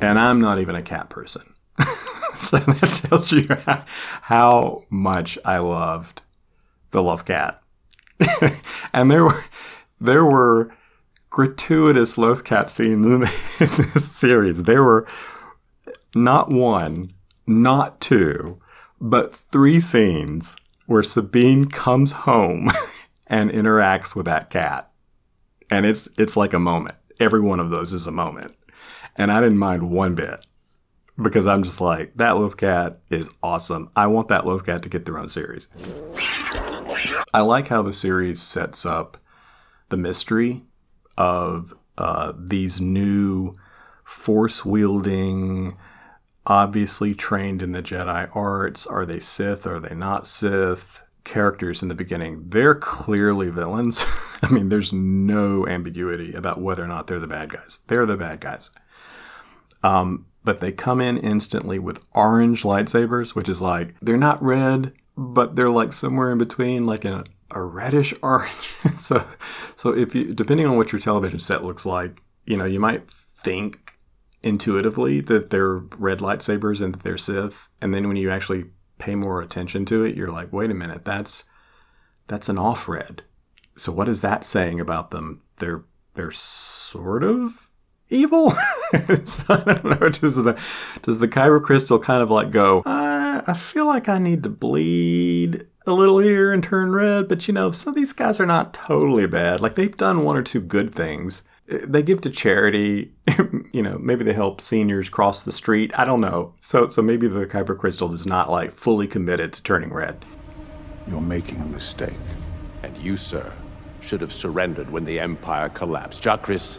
And 0.00 0.18
I'm 0.18 0.40
not 0.40 0.58
even 0.58 0.74
a 0.74 0.82
cat 0.82 1.10
person. 1.10 1.54
so 2.34 2.58
that 2.58 3.06
tells 3.08 3.32
you 3.32 3.46
how, 3.66 3.84
how 4.22 4.84
much 4.88 5.38
I 5.44 5.58
loved 5.58 6.22
the 6.90 7.00
Lothcat. 7.00 7.58
and 8.92 9.10
there 9.10 9.24
were 9.24 9.44
there 10.00 10.24
were 10.24 10.72
gratuitous 11.30 12.16
Lothcat 12.16 12.70
scenes 12.70 13.06
in, 13.06 13.20
this 13.92 14.10
series. 14.10 14.62
There 14.62 14.82
were 14.82 15.06
not 16.14 16.50
one, 16.50 17.12
not 17.46 18.00
two, 18.00 18.60
but 19.00 19.34
three 19.34 19.80
scenes 19.80 20.56
where 20.86 21.02
Sabine 21.02 21.66
comes 21.66 22.12
home 22.12 22.70
and 23.26 23.50
interacts 23.50 24.14
with 24.14 24.26
that 24.26 24.50
cat. 24.50 24.90
And 25.70 25.86
it's 25.86 26.08
it's 26.18 26.36
like 26.36 26.52
a 26.52 26.58
moment. 26.58 26.96
Every 27.18 27.40
one 27.40 27.60
of 27.60 27.70
those 27.70 27.92
is 27.92 28.06
a 28.06 28.12
moment. 28.12 28.54
And 29.16 29.32
I 29.32 29.40
didn't 29.40 29.58
mind 29.58 29.90
one 29.90 30.14
bit 30.14 30.44
because 31.22 31.46
I'm 31.46 31.62
just 31.62 31.80
like, 31.80 32.12
that 32.16 32.34
Lothcat 32.34 32.96
is 33.10 33.28
awesome. 33.42 33.90
I 33.94 34.06
want 34.08 34.28
that 34.28 34.44
Lothcat 34.44 34.82
to 34.82 34.88
get 34.88 35.04
their 35.04 35.18
own 35.18 35.28
series. 35.28 35.68
I 37.34 37.40
like 37.40 37.66
how 37.66 37.82
the 37.82 37.92
series 37.92 38.40
sets 38.40 38.86
up 38.86 39.16
the 39.88 39.96
mystery 39.96 40.62
of 41.18 41.74
uh, 41.98 42.32
these 42.38 42.80
new 42.80 43.56
force 44.04 44.64
wielding, 44.64 45.76
obviously 46.46 47.12
trained 47.12 47.60
in 47.60 47.72
the 47.72 47.82
Jedi 47.82 48.30
arts. 48.36 48.86
Are 48.86 49.04
they 49.04 49.18
Sith? 49.18 49.66
Are 49.66 49.80
they 49.80 49.96
not 49.96 50.28
Sith? 50.28 51.02
Characters 51.24 51.82
in 51.82 51.88
the 51.88 51.94
beginning, 51.96 52.50
they're 52.50 52.76
clearly 52.76 53.50
villains. 53.50 54.06
I 54.42 54.50
mean, 54.50 54.68
there's 54.68 54.92
no 54.92 55.66
ambiguity 55.66 56.34
about 56.34 56.60
whether 56.60 56.84
or 56.84 56.86
not 56.86 57.08
they're 57.08 57.18
the 57.18 57.26
bad 57.26 57.48
guys. 57.48 57.80
They're 57.88 58.06
the 58.06 58.16
bad 58.16 58.40
guys. 58.40 58.70
Um, 59.82 60.26
but 60.44 60.60
they 60.60 60.70
come 60.70 61.00
in 61.00 61.18
instantly 61.18 61.80
with 61.80 62.04
orange 62.12 62.62
lightsabers, 62.62 63.34
which 63.34 63.48
is 63.48 63.60
like 63.60 63.96
they're 64.00 64.16
not 64.16 64.40
red, 64.40 64.92
but 65.16 65.56
they're 65.56 65.70
like 65.70 65.92
somewhere 65.92 66.30
in 66.32 66.38
between, 66.38 66.84
like 66.84 67.04
a, 67.04 67.24
a 67.52 67.62
reddish 67.62 68.14
orange. 68.22 68.70
so, 68.98 69.26
so 69.76 69.90
if 69.90 70.14
you 70.14 70.32
depending 70.32 70.66
on 70.66 70.76
what 70.76 70.92
your 70.92 71.00
television 71.00 71.38
set 71.38 71.64
looks 71.64 71.86
like, 71.86 72.22
you 72.44 72.56
know, 72.56 72.64
you 72.64 72.80
might 72.80 73.08
think 73.10 73.98
intuitively 74.42 75.20
that 75.22 75.50
they're 75.50 75.76
red 75.76 76.18
lightsabers 76.18 76.80
and 76.82 76.94
that 76.94 77.02
they're 77.02 77.18
Sith, 77.18 77.68
and 77.80 77.94
then 77.94 78.08
when 78.08 78.16
you 78.16 78.30
actually 78.30 78.64
pay 78.98 79.14
more 79.14 79.40
attention 79.40 79.84
to 79.86 80.04
it, 80.04 80.16
you're 80.16 80.30
like, 80.30 80.52
wait 80.52 80.70
a 80.70 80.74
minute, 80.74 81.04
that's 81.04 81.44
that's 82.26 82.48
an 82.48 82.58
off 82.58 82.88
red. 82.88 83.22
So 83.76 83.92
what 83.92 84.08
is 84.08 84.20
that 84.20 84.44
saying 84.44 84.80
about 84.80 85.10
them? 85.10 85.40
They're 85.58 85.84
they're 86.14 86.30
sort 86.30 87.24
of 87.24 87.70
evil. 88.08 88.54
so 89.24 89.42
I 89.48 89.62
don't 89.64 89.84
know. 89.84 90.08
Does 90.08 90.36
the 90.36 90.60
does 91.02 91.18
the 91.18 91.28
kyber 91.28 91.62
crystal 91.62 91.98
kind 91.98 92.22
of 92.22 92.30
like 92.30 92.50
go? 92.50 92.80
Uh, 92.80 93.42
I 93.46 93.54
feel 93.54 93.86
like 93.86 94.08
I 94.08 94.18
need 94.18 94.42
to 94.44 94.48
bleed 94.48 95.66
a 95.86 95.92
little 95.92 96.18
here 96.18 96.52
and 96.52 96.62
turn 96.62 96.92
red, 96.92 97.28
but 97.28 97.46
you 97.46 97.54
know, 97.54 97.70
some 97.70 97.90
of 97.90 97.94
these 97.94 98.12
guys 98.12 98.40
are 98.40 98.46
not 98.46 98.74
totally 98.74 99.26
bad. 99.26 99.60
Like 99.60 99.74
they've 99.74 99.96
done 99.96 100.24
one 100.24 100.36
or 100.36 100.42
two 100.42 100.60
good 100.60 100.94
things. 100.94 101.42
They 101.66 102.02
give 102.02 102.20
to 102.22 102.30
charity. 102.30 103.12
you 103.72 103.82
know, 103.82 103.98
maybe 103.98 104.24
they 104.24 104.34
help 104.34 104.60
seniors 104.60 105.08
cross 105.08 105.42
the 105.42 105.52
street. 105.52 105.98
I 105.98 106.04
don't 106.04 106.20
know. 106.20 106.54
So 106.60 106.88
so 106.88 107.02
maybe 107.02 107.26
the 107.28 107.46
kyber 107.46 107.78
crystal 107.78 108.12
is 108.14 108.26
not 108.26 108.50
like 108.50 108.72
fully 108.72 109.06
committed 109.06 109.52
to 109.54 109.62
turning 109.62 109.92
red. 109.92 110.24
You're 111.08 111.20
making 111.20 111.60
a 111.60 111.66
mistake. 111.66 112.14
And 112.82 112.96
you, 112.98 113.16
sir, 113.16 113.52
should 114.00 114.20
have 114.20 114.32
surrendered 114.32 114.90
when 114.90 115.04
the 115.04 115.18
Empire 115.18 115.68
collapsed. 115.70 116.22
Jakris, 116.22 116.78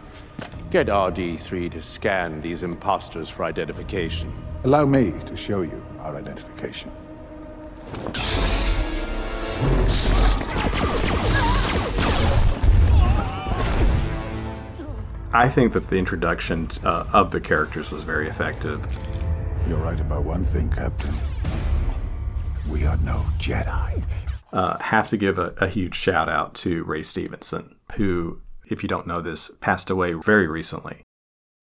get 0.71 0.87
RD3 0.87 1.71
to 1.71 1.81
scan 1.81 2.41
these 2.41 2.63
imposters 2.63 3.29
for 3.29 3.43
identification. 3.43 4.33
Allow 4.63 4.85
me 4.85 5.13
to 5.25 5.37
show 5.37 5.61
you 5.61 5.85
our 5.99 6.15
identification. 6.15 6.91
I 15.35 15.49
think 15.49 15.73
that 15.73 15.89
the 15.89 15.97
introduction 15.97 16.69
uh, 16.83 17.05
of 17.11 17.31
the 17.31 17.41
characters 17.41 17.91
was 17.91 18.03
very 18.03 18.29
effective. 18.29 18.87
You're 19.67 19.79
right 19.79 19.99
about 19.99 20.23
one 20.23 20.45
thing, 20.45 20.69
Captain. 20.69 21.13
We 22.69 22.85
are 22.85 22.97
no 22.97 23.25
Jedi. 23.37 24.03
Uh, 24.53 24.77
have 24.79 25.09
to 25.09 25.17
give 25.17 25.37
a, 25.37 25.53
a 25.57 25.67
huge 25.67 25.95
shout 25.95 26.29
out 26.29 26.55
to 26.55 26.85
Ray 26.85 27.01
Stevenson, 27.01 27.75
who, 27.95 28.39
if 28.67 28.83
you 28.83 28.89
don't 28.89 29.07
know 29.07 29.21
this, 29.21 29.51
passed 29.61 29.89
away 29.89 30.13
very 30.13 30.47
recently. 30.47 31.01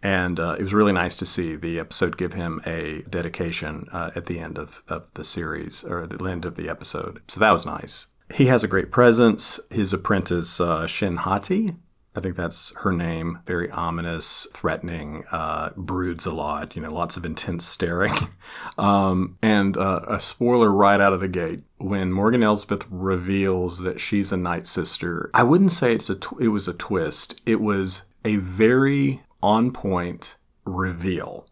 And 0.02 0.40
uh, 0.40 0.56
it 0.58 0.62
was 0.62 0.74
really 0.74 0.92
nice 0.92 1.14
to 1.16 1.26
see 1.26 1.54
the 1.54 1.78
episode 1.78 2.16
give 2.16 2.32
him 2.32 2.60
a 2.66 3.02
dedication 3.08 3.88
uh, 3.92 4.10
at 4.16 4.26
the 4.26 4.40
end 4.40 4.58
of, 4.58 4.82
of 4.88 5.06
the 5.14 5.24
series, 5.24 5.84
or 5.84 6.06
the 6.06 6.24
end 6.24 6.44
of 6.44 6.56
the 6.56 6.68
episode. 6.68 7.22
So 7.28 7.38
that 7.38 7.52
was 7.52 7.64
nice. 7.64 8.06
He 8.34 8.46
has 8.46 8.64
a 8.64 8.68
great 8.68 8.90
presence. 8.90 9.60
His 9.70 9.92
apprentice, 9.92 10.60
uh, 10.60 10.86
Shin 10.86 11.18
Hati, 11.18 11.76
I 12.14 12.20
think 12.20 12.36
that's 12.36 12.72
her 12.76 12.92
name, 12.92 13.38
very 13.46 13.70
ominous, 13.70 14.46
threatening, 14.52 15.24
uh, 15.32 15.70
broods 15.76 16.26
a 16.26 16.32
lot, 16.32 16.76
you 16.76 16.82
know, 16.82 16.92
lots 16.92 17.16
of 17.16 17.24
intense 17.24 17.64
staring. 17.66 18.28
um, 18.78 19.38
and 19.40 19.76
uh, 19.76 20.02
a 20.06 20.20
spoiler 20.20 20.70
right 20.70 21.00
out 21.00 21.14
of 21.14 21.20
the 21.20 21.28
gate 21.28 21.62
when 21.78 22.12
Morgan 22.12 22.42
Elsbeth 22.42 22.84
reveals 22.90 23.78
that 23.78 23.98
she's 23.98 24.30
a 24.30 24.36
Night 24.36 24.66
Sister, 24.66 25.30
I 25.34 25.42
wouldn't 25.42 25.72
say 25.72 25.94
it's 25.94 26.10
a 26.10 26.14
tw- 26.14 26.40
it 26.40 26.48
was 26.48 26.68
a 26.68 26.74
twist. 26.74 27.40
It 27.44 27.60
was 27.60 28.02
a 28.24 28.36
very 28.36 29.22
on 29.42 29.72
point 29.72 30.36
reveal. 30.64 31.46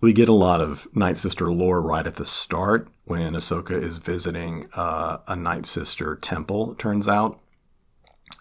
We 0.00 0.12
get 0.12 0.28
a 0.28 0.34
lot 0.34 0.60
of 0.60 0.88
Night 0.96 1.18
Sister 1.18 1.52
lore 1.52 1.82
right 1.82 2.06
at 2.06 2.16
the 2.16 2.26
start 2.26 2.88
when 3.04 3.34
Ahsoka 3.34 3.80
is 3.80 3.98
visiting 3.98 4.68
uh, 4.74 5.18
a 5.26 5.36
Night 5.36 5.66
Sister 5.66 6.16
temple, 6.16 6.74
turns 6.76 7.06
out, 7.06 7.38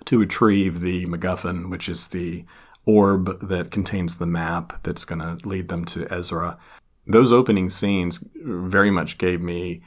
to 0.06 0.20
retrieve 0.20 0.82
the 0.82 1.06
MacGuffin, 1.06 1.70
which 1.70 1.90
is 1.90 2.08
the 2.08 2.46
orb 2.86 3.48
that 3.48 3.72
contains 3.72 4.18
the 4.18 4.26
map 4.26 4.82
that's 4.84 5.06
going 5.06 5.20
to 5.20 5.48
lead 5.48 5.68
them 5.68 5.86
to 5.86 6.12
Ezra. 6.12 6.58
Those 7.06 7.32
opening 7.32 7.70
scenes 7.70 8.24
very 8.36 8.92
much 8.92 9.18
gave 9.18 9.42
me 9.42 9.82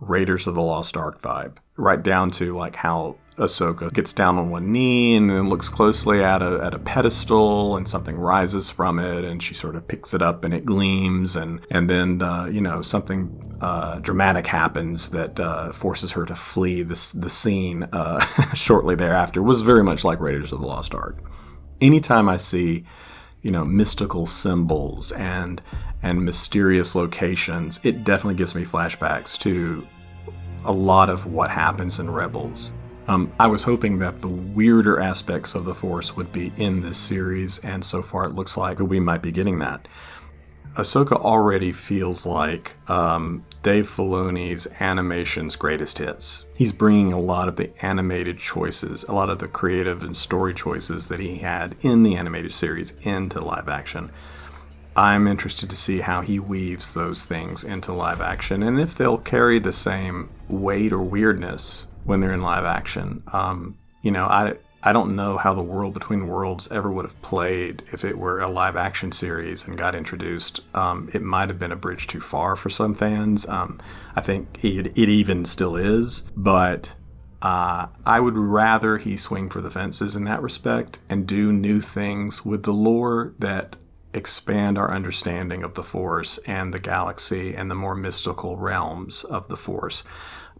Raiders 0.00 0.46
of 0.46 0.54
the 0.54 0.62
Lost 0.62 0.96
Ark 0.96 1.20
vibe, 1.20 1.56
right 1.76 2.02
down 2.02 2.30
to 2.32 2.56
like 2.56 2.76
how 2.76 3.16
Ahsoka 3.38 3.92
gets 3.92 4.12
down 4.12 4.36
on 4.36 4.50
one 4.50 4.72
knee 4.72 5.16
and 5.16 5.30
then 5.30 5.48
looks 5.48 5.68
closely 5.68 6.22
at 6.22 6.42
a, 6.42 6.60
at 6.62 6.74
a 6.74 6.78
pedestal 6.78 7.76
and 7.76 7.88
something 7.88 8.16
rises 8.16 8.68
from 8.70 8.98
it 8.98 9.24
and 9.24 9.42
she 9.42 9.54
sort 9.54 9.76
of 9.76 9.86
picks 9.86 10.12
it 10.12 10.22
up 10.22 10.44
and 10.44 10.52
it 10.52 10.64
gleams 10.64 11.36
and, 11.36 11.60
and 11.70 11.88
then, 11.88 12.20
uh, 12.20 12.46
you 12.46 12.60
know, 12.60 12.82
something 12.82 13.56
uh, 13.60 13.98
dramatic 14.00 14.46
happens 14.46 15.10
that 15.10 15.38
uh, 15.40 15.72
forces 15.72 16.12
her 16.12 16.26
to 16.26 16.34
flee 16.34 16.82
this, 16.82 17.10
the 17.10 17.30
scene 17.30 17.88
uh, 17.92 18.24
shortly 18.54 18.94
thereafter. 18.94 19.40
It 19.40 19.44
was 19.44 19.62
very 19.62 19.82
much 19.82 20.04
like 20.04 20.20
Raiders 20.20 20.52
of 20.52 20.60
the 20.60 20.66
Lost 20.66 20.94
Ark. 20.94 21.18
Anytime 21.80 22.28
I 22.28 22.36
see, 22.36 22.84
you 23.42 23.50
know, 23.50 23.64
mystical 23.64 24.26
symbols 24.26 25.12
and 25.12 25.62
and 26.02 26.24
mysterious 26.24 26.94
locations, 26.94 27.80
it 27.82 28.04
definitely 28.04 28.36
gives 28.36 28.54
me 28.54 28.64
flashbacks 28.64 29.36
to 29.38 29.86
a 30.64 30.72
lot 30.72 31.08
of 31.08 31.26
what 31.26 31.50
happens 31.50 31.98
in 31.98 32.10
Rebels. 32.10 32.72
Um, 33.08 33.32
I 33.40 33.46
was 33.46 33.62
hoping 33.62 34.00
that 34.00 34.20
the 34.20 34.28
weirder 34.28 35.00
aspects 35.00 35.54
of 35.54 35.64
the 35.64 35.74
Force 35.74 36.14
would 36.14 36.30
be 36.30 36.52
in 36.58 36.82
this 36.82 36.98
series, 36.98 37.58
and 37.60 37.82
so 37.82 38.02
far 38.02 38.24
it 38.24 38.34
looks 38.34 38.58
like 38.58 38.80
we 38.80 39.00
might 39.00 39.22
be 39.22 39.32
getting 39.32 39.60
that. 39.60 39.88
Ahsoka 40.74 41.12
already 41.12 41.72
feels 41.72 42.26
like 42.26 42.74
um, 42.86 43.46
Dave 43.62 43.88
Filoni's 43.88 44.66
animation's 44.78 45.56
greatest 45.56 45.96
hits. 45.96 46.44
He's 46.54 46.70
bringing 46.70 47.14
a 47.14 47.18
lot 47.18 47.48
of 47.48 47.56
the 47.56 47.72
animated 47.82 48.38
choices, 48.38 49.04
a 49.04 49.14
lot 49.14 49.30
of 49.30 49.38
the 49.38 49.48
creative 49.48 50.02
and 50.02 50.14
story 50.14 50.52
choices 50.52 51.06
that 51.06 51.18
he 51.18 51.38
had 51.38 51.76
in 51.80 52.02
the 52.02 52.14
animated 52.14 52.52
series 52.52 52.92
into 53.00 53.40
live 53.40 53.70
action. 53.70 54.12
I'm 54.94 55.26
interested 55.26 55.70
to 55.70 55.76
see 55.76 56.00
how 56.00 56.20
he 56.20 56.38
weaves 56.38 56.92
those 56.92 57.24
things 57.24 57.64
into 57.64 57.92
live 57.92 58.20
action 58.20 58.62
and 58.62 58.78
if 58.80 58.96
they'll 58.96 59.18
carry 59.18 59.60
the 59.60 59.72
same 59.72 60.28
weight 60.48 60.92
or 60.92 61.02
weirdness 61.02 61.86
when 62.08 62.20
they're 62.20 62.32
in 62.32 62.40
live 62.40 62.64
action. 62.64 63.22
Um, 63.32 63.76
you 64.02 64.10
know, 64.10 64.24
I 64.24 64.54
I 64.82 64.92
don't 64.92 65.14
know 65.14 65.36
how 65.36 65.54
the 65.54 65.62
World 65.62 65.92
Between 65.92 66.26
Worlds 66.26 66.68
ever 66.70 66.90
would 66.90 67.04
have 67.04 67.20
played 67.20 67.82
if 67.92 68.04
it 68.04 68.16
were 68.16 68.40
a 68.40 68.48
live 68.48 68.76
action 68.76 69.12
series 69.12 69.66
and 69.66 69.76
got 69.76 69.94
introduced. 69.94 70.60
Um, 70.74 71.10
it 71.12 71.20
might 71.20 71.48
have 71.48 71.58
been 71.58 71.72
a 71.72 71.76
bridge 71.76 72.06
too 72.06 72.20
far 72.20 72.56
for 72.56 72.70
some 72.70 72.94
fans. 72.94 73.46
Um, 73.46 73.80
I 74.16 74.20
think 74.22 74.64
it, 74.64 74.86
it, 74.96 75.08
even 75.08 75.44
still 75.44 75.76
is, 75.76 76.22
but 76.36 76.94
uh, 77.42 77.88
I 78.06 78.20
would 78.20 78.38
rather 78.38 78.98
he 78.98 79.16
swing 79.16 79.50
for 79.50 79.60
the 79.60 79.70
fences 79.70 80.16
in 80.16 80.24
that 80.24 80.42
respect 80.42 81.00
and 81.10 81.26
do 81.26 81.52
new 81.52 81.82
things 81.82 82.44
with 82.44 82.62
the 82.62 82.72
lore 82.72 83.34
that 83.40 83.76
expand 84.14 84.78
our 84.78 84.92
understanding 84.92 85.64
of 85.64 85.74
the 85.74 85.82
Force 85.82 86.38
and 86.46 86.72
the 86.72 86.80
galaxy 86.80 87.54
and 87.54 87.68
the 87.68 87.74
more 87.74 87.96
mystical 87.96 88.56
realms 88.56 89.24
of 89.24 89.48
the 89.48 89.56
Force 89.56 90.04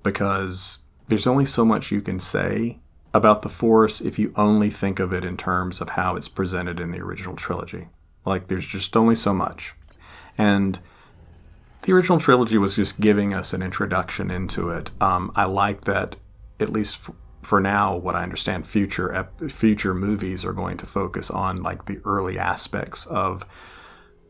because 0.03 0.79
there's 1.09 1.27
only 1.27 1.45
so 1.45 1.65
much 1.65 1.91
you 1.91 2.01
can 2.01 2.21
say 2.21 2.79
about 3.15 3.43
the 3.43 3.49
Force 3.49 4.01
if 4.01 4.19
you 4.19 4.33
only 4.37 4.71
think 4.71 5.01
of 5.01 5.13
it 5.13 5.25
in 5.25 5.37
terms 5.37 5.81
of 5.81 5.91
how 5.91 6.17
it's 6.17 6.29
presented 6.29 6.79
in 6.79 6.91
the 6.91 7.01
original 7.01 7.35
trilogy. 7.35 7.89
Like, 8.25 8.49
there's 8.49 8.67
just 8.67 8.97
only 8.97 9.15
so 9.15 9.33
much. 9.33 9.75
And 10.37 10.79
the 11.83 11.93
original 11.93 12.21
trilogy 12.21 12.59
was 12.59 12.77
just 12.77 13.01
giving 13.01 13.33
us 13.33 13.53
an 13.53 13.63
introduction 13.63 14.31
into 14.31 14.69
it. 14.71 14.91
Um, 15.01 15.33
I 15.35 15.47
like 15.47 15.83
that, 15.83 16.17
at 16.61 16.71
least 16.71 16.99
f- 17.09 17.15
for 17.43 17.61
now, 17.61 17.97
what 17.97 18.15
I 18.15 18.23
understand, 18.23 18.67
future 18.67 19.13
ep- 19.15 19.51
future 19.51 19.95
movies 19.95 20.45
are 20.45 20.53
going 20.53 20.77
to 20.77 20.87
focus 20.87 21.31
on 21.31 21.63
like 21.63 21.87
the 21.87 22.01
early 22.05 22.39
aspects 22.39 23.07
of 23.07 23.47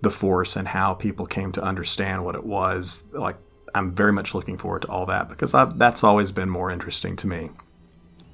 the 0.02 0.10
Force 0.10 0.54
and 0.54 0.68
how 0.68 0.94
people 0.94 1.26
came 1.26 1.50
to 1.52 1.62
understand 1.62 2.24
what 2.24 2.36
it 2.36 2.44
was. 2.44 3.04
Like, 3.12 3.36
I'm 3.74 3.92
very 3.92 4.12
much 4.12 4.34
looking 4.34 4.58
forward 4.58 4.82
to 4.82 4.88
all 4.88 5.06
that 5.06 5.28
because 5.28 5.54
I've, 5.54 5.78
that's 5.78 6.04
always 6.04 6.30
been 6.30 6.50
more 6.50 6.70
interesting 6.70 7.16
to 7.16 7.26
me 7.26 7.50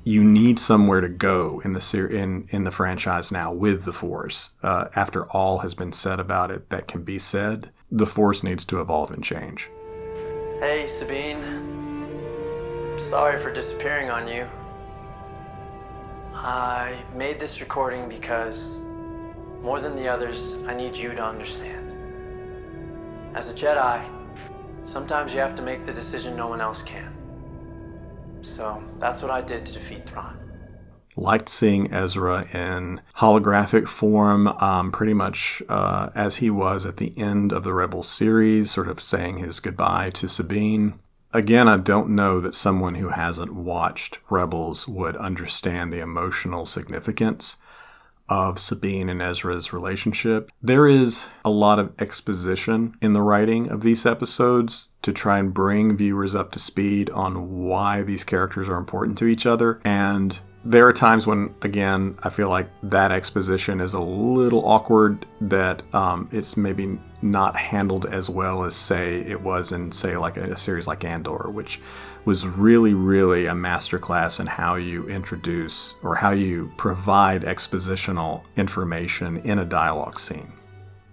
you 0.04 0.22
need 0.22 0.58
somewhere 0.58 1.00
to 1.00 1.08
go 1.08 1.62
in 1.64 1.72
the 1.72 1.80
ser- 1.80 2.06
in 2.06 2.46
in 2.50 2.64
the 2.64 2.70
franchise 2.70 3.32
now 3.32 3.52
with 3.52 3.84
the 3.84 3.92
Force. 3.92 4.50
Uh, 4.62 4.88
after 4.94 5.24
all 5.30 5.58
has 5.58 5.74
been 5.74 5.92
said 5.92 6.20
about 6.20 6.50
it 6.50 6.68
that 6.68 6.86
can 6.86 7.02
be 7.02 7.18
said, 7.18 7.70
the 7.90 8.06
Force 8.06 8.42
needs 8.42 8.64
to 8.66 8.80
evolve 8.80 9.10
and 9.10 9.24
change. 9.24 9.70
Hey, 10.60 10.86
Sabine. 10.88 11.42
I'm 11.42 12.98
sorry 12.98 13.42
for 13.42 13.52
disappearing 13.52 14.10
on 14.10 14.28
you. 14.28 14.46
I 16.34 16.96
made 17.14 17.40
this 17.40 17.60
recording 17.60 18.08
because, 18.08 18.76
more 19.62 19.80
than 19.80 19.96
the 19.96 20.06
others, 20.06 20.54
I 20.66 20.74
need 20.74 20.96
you 20.96 21.14
to 21.14 21.24
understand. 21.24 21.92
As 23.34 23.48
a 23.48 23.54
Jedi, 23.54 24.04
sometimes 24.84 25.32
you 25.32 25.40
have 25.40 25.54
to 25.56 25.62
make 25.62 25.86
the 25.86 25.92
decision 25.92 26.36
no 26.36 26.48
one 26.48 26.60
else 26.60 26.82
can. 26.82 27.14
So 28.42 28.82
that's 28.98 29.22
what 29.22 29.30
I 29.30 29.40
did 29.40 29.64
to 29.66 29.72
defeat 29.72 30.08
Thrawn. 30.08 30.38
Liked 31.16 31.48
seeing 31.48 31.92
Ezra 31.92 32.46
in 32.52 33.00
holographic 33.18 33.86
form, 33.86 34.48
um, 34.48 34.90
pretty 34.90 35.14
much 35.14 35.62
uh, 35.68 36.10
as 36.14 36.36
he 36.36 36.50
was 36.50 36.84
at 36.84 36.96
the 36.96 37.16
end 37.16 37.52
of 37.52 37.62
the 37.62 37.72
Rebel 37.72 38.02
series, 38.02 38.72
sort 38.72 38.88
of 38.88 39.00
saying 39.00 39.38
his 39.38 39.60
goodbye 39.60 40.10
to 40.10 40.28
Sabine. 40.28 40.98
Again, 41.32 41.68
I 41.68 41.76
don't 41.76 42.10
know 42.10 42.40
that 42.40 42.54
someone 42.54 42.96
who 42.96 43.08
hasn't 43.08 43.54
watched 43.54 44.18
Rebels 44.28 44.88
would 44.88 45.16
understand 45.16 45.92
the 45.92 46.00
emotional 46.00 46.66
significance 46.66 47.56
of 48.28 48.58
Sabine 48.58 49.08
and 49.08 49.20
Ezra's 49.20 49.72
relationship. 49.72 50.50
There 50.62 50.88
is 50.88 51.26
a 51.44 51.50
lot 51.50 51.78
of 51.78 51.92
exposition 52.00 52.96
in 53.02 53.12
the 53.12 53.22
writing 53.22 53.70
of 53.70 53.82
these 53.82 54.06
episodes 54.06 54.90
to 55.02 55.12
try 55.12 55.38
and 55.38 55.52
bring 55.52 55.96
viewers 55.96 56.34
up 56.34 56.52
to 56.52 56.58
speed 56.58 57.10
on 57.10 57.64
why 57.64 58.02
these 58.02 58.24
characters 58.24 58.68
are 58.68 58.76
important 58.76 59.18
to 59.18 59.26
each 59.26 59.44
other. 59.44 59.80
And 59.84 60.38
there 60.64 60.88
are 60.88 60.94
times 60.94 61.26
when, 61.26 61.54
again, 61.60 62.16
I 62.22 62.30
feel 62.30 62.48
like 62.48 62.70
that 62.84 63.12
exposition 63.12 63.82
is 63.82 63.92
a 63.92 64.00
little 64.00 64.66
awkward, 64.66 65.26
that 65.42 65.82
um, 65.94 66.26
it's 66.32 66.56
maybe 66.56 66.98
not 67.20 67.54
handled 67.54 68.06
as 68.06 68.30
well 68.30 68.64
as, 68.64 68.74
say, 68.74 69.20
it 69.20 69.42
was 69.42 69.72
in, 69.72 69.92
say, 69.92 70.16
like 70.16 70.38
a, 70.38 70.52
a 70.52 70.56
series 70.56 70.86
like 70.86 71.04
Andor, 71.04 71.50
which 71.50 71.80
was 72.24 72.46
really, 72.46 72.94
really 72.94 73.46
a 73.46 73.52
masterclass 73.52 74.40
in 74.40 74.46
how 74.46 74.76
you 74.76 75.06
introduce 75.08 75.94
or 76.02 76.14
how 76.14 76.30
you 76.30 76.72
provide 76.76 77.42
expositional 77.42 78.42
information 78.56 79.38
in 79.38 79.58
a 79.58 79.64
dialogue 79.64 80.18
scene. 80.18 80.52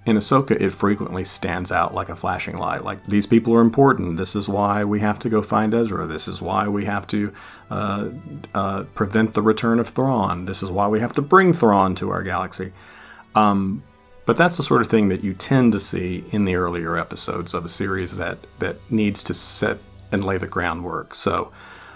In 0.06 0.18
Ahsoka, 0.18 0.60
it 0.60 0.72
frequently 0.72 1.24
stands 1.24 1.72
out 1.72 1.94
like 1.94 2.10
a 2.10 2.16
flashing 2.16 2.58
light. 2.58 2.84
Like, 2.84 3.06
these 3.06 3.28
people 3.28 3.54
are 3.54 3.62
important. 3.62 4.18
This 4.18 4.36
is 4.36 4.50
why 4.50 4.84
we 4.84 5.00
have 5.00 5.20
to 5.20 5.30
go 5.30 5.44
find 5.44 5.76
Ezra. 5.76 6.08
This 6.08 6.28
is 6.28 6.42
why 6.42 6.68
we 6.68 6.86
have 6.86 7.06
to 7.08 7.32
uh, 7.70 8.10
uh, 8.56 8.84
prevent 8.96 9.36
the 9.36 9.44
return 9.44 9.80
of 9.80 9.90
Thrawn. 9.90 10.46
This 10.46 10.64
is 10.64 10.72
why 10.72 10.88
we 10.88 11.00
have 11.00 11.14
to 11.14 11.22
bring 11.22 11.54
Thrawn 11.54 11.94
to 11.96 12.10
our 12.10 12.24
galaxy. 12.24 12.74
Um, 13.36 13.84
but 14.26 14.38
that's 14.38 14.58
the 14.58 14.64
sort 14.64 14.82
of 14.82 14.90
thing 14.90 15.10
that 15.10 15.24
you 15.24 15.34
tend 15.34 15.72
to 15.74 15.80
see 15.80 16.24
in 16.32 16.46
the 16.46 16.56
earlier 16.56 16.98
episodes 16.98 17.54
of 17.54 17.66
a 17.66 17.70
series 17.70 18.18
that, 18.18 18.40
that 18.58 18.78
needs 18.90 19.22
to 19.24 19.36
set 19.36 19.78
and 20.12 20.24
lay 20.24 20.38
the 20.38 20.48
groundwork. 20.48 21.16
So 21.16 21.52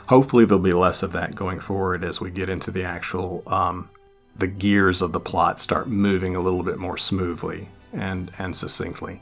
hopefully 0.08 0.46
there'll 0.46 0.64
be 0.64 0.74
less 0.74 1.04
of 1.04 1.12
that 1.14 1.36
going 1.36 1.60
forward 1.60 2.04
as 2.04 2.22
we 2.22 2.32
get 2.32 2.50
into 2.50 2.72
the 2.72 2.84
actual 2.84 3.44
um, 3.48 3.90
the 4.38 4.48
gears 4.48 5.02
of 5.02 5.12
the 5.12 5.20
plot 5.20 5.60
start 5.60 5.88
moving 5.88 6.36
a 6.36 6.42
little 6.42 6.64
bit 6.64 6.78
more 6.78 6.98
smoothly 6.98 7.70
and 7.94 8.32
and 8.38 8.56
succinctly. 8.56 9.22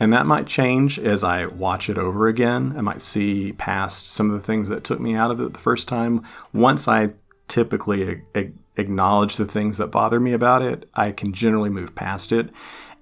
And 0.00 0.12
that 0.12 0.26
might 0.26 0.48
change 0.48 0.98
as 0.98 1.22
I 1.22 1.46
watch 1.46 1.88
it 1.88 1.96
over 1.96 2.26
again. 2.26 2.74
I 2.76 2.80
might 2.80 3.02
see 3.02 3.52
past 3.52 4.10
some 4.10 4.30
of 4.30 4.36
the 4.36 4.44
things 4.44 4.68
that 4.68 4.82
took 4.82 4.98
me 4.98 5.14
out 5.14 5.30
of 5.30 5.40
it 5.40 5.52
the 5.52 5.60
first 5.60 5.86
time. 5.86 6.24
Once 6.52 6.88
I 6.88 7.10
typically 7.46 8.22
a- 8.34 8.50
acknowledge 8.76 9.36
the 9.36 9.44
things 9.44 9.78
that 9.78 9.92
bother 9.92 10.18
me 10.18 10.32
about 10.32 10.62
it, 10.66 10.88
I 10.94 11.12
can 11.12 11.32
generally 11.32 11.70
move 11.70 11.94
past 11.94 12.32
it. 12.32 12.50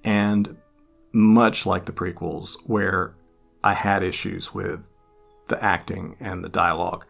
And 0.04 0.58
much 1.12 1.64
like 1.64 1.86
the 1.86 1.92
prequels, 1.92 2.56
where 2.66 3.14
I 3.62 3.75
had 3.75 4.03
issues 4.03 4.55
with 4.55 4.88
the 5.49 5.62
acting 5.62 6.16
and 6.20 6.44
the 6.44 6.49
dialogue. 6.49 7.05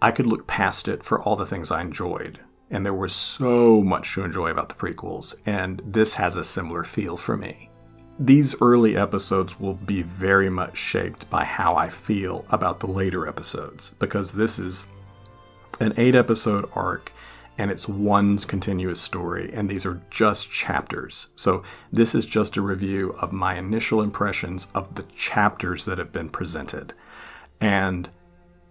I 0.00 0.10
could 0.10 0.26
look 0.26 0.46
past 0.46 0.88
it 0.88 1.04
for 1.04 1.20
all 1.22 1.36
the 1.36 1.46
things 1.46 1.70
I 1.70 1.80
enjoyed. 1.80 2.40
And 2.70 2.86
there 2.86 2.94
was 2.94 3.12
so 3.12 3.82
much 3.82 4.14
to 4.14 4.24
enjoy 4.24 4.50
about 4.50 4.70
the 4.70 4.74
prequels, 4.74 5.34
and 5.44 5.82
this 5.84 6.14
has 6.14 6.36
a 6.36 6.44
similar 6.44 6.84
feel 6.84 7.18
for 7.18 7.36
me. 7.36 7.68
These 8.18 8.54
early 8.62 8.96
episodes 8.96 9.60
will 9.60 9.74
be 9.74 10.02
very 10.02 10.48
much 10.48 10.78
shaped 10.78 11.28
by 11.28 11.44
how 11.44 11.76
I 11.76 11.88
feel 11.88 12.46
about 12.50 12.80
the 12.80 12.86
later 12.86 13.28
episodes, 13.28 13.90
because 13.98 14.32
this 14.32 14.58
is 14.58 14.86
an 15.80 15.92
eight 15.96 16.14
episode 16.14 16.68
arc 16.74 17.12
and 17.58 17.70
it's 17.70 17.86
one 17.86 18.38
continuous 18.38 19.00
story, 19.00 19.50
and 19.52 19.68
these 19.68 19.84
are 19.84 20.00
just 20.10 20.50
chapters. 20.50 21.26
So, 21.36 21.62
this 21.92 22.14
is 22.14 22.24
just 22.24 22.56
a 22.56 22.62
review 22.62 23.14
of 23.20 23.32
my 23.32 23.56
initial 23.56 24.02
impressions 24.02 24.66
of 24.74 24.94
the 24.94 25.04
chapters 25.16 25.84
that 25.84 25.98
have 25.98 26.12
been 26.12 26.30
presented. 26.30 26.94
And 27.60 28.08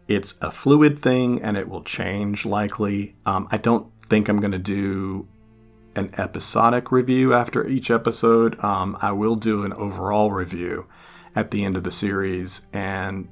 it's 0.07 0.33
a 0.41 0.51
fluid 0.51 0.99
thing 0.99 1.41
and 1.41 1.55
it 1.57 1.69
will 1.69 1.83
change 1.83 2.45
likely. 2.45 3.15
Um, 3.25 3.47
I 3.51 3.57
don't 3.57 3.87
think 4.01 4.27
I'm 4.27 4.41
going 4.41 4.51
to 4.51 4.59
do 4.59 5.25
an 5.95 6.13
episodic 6.17 6.91
review 6.91 7.33
after 7.33 7.65
each 7.65 7.89
episode. 7.89 8.61
Um, 8.63 8.97
I 9.01 9.13
will 9.13 9.37
do 9.37 9.63
an 9.63 9.71
overall 9.73 10.31
review 10.31 10.87
at 11.33 11.51
the 11.51 11.63
end 11.63 11.77
of 11.77 11.83
the 11.83 11.91
series 11.91 12.61
and 12.73 13.29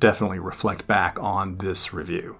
definitely 0.00 0.40
reflect 0.40 0.88
back 0.88 1.16
on 1.20 1.58
this 1.58 1.92
review. 1.92 2.39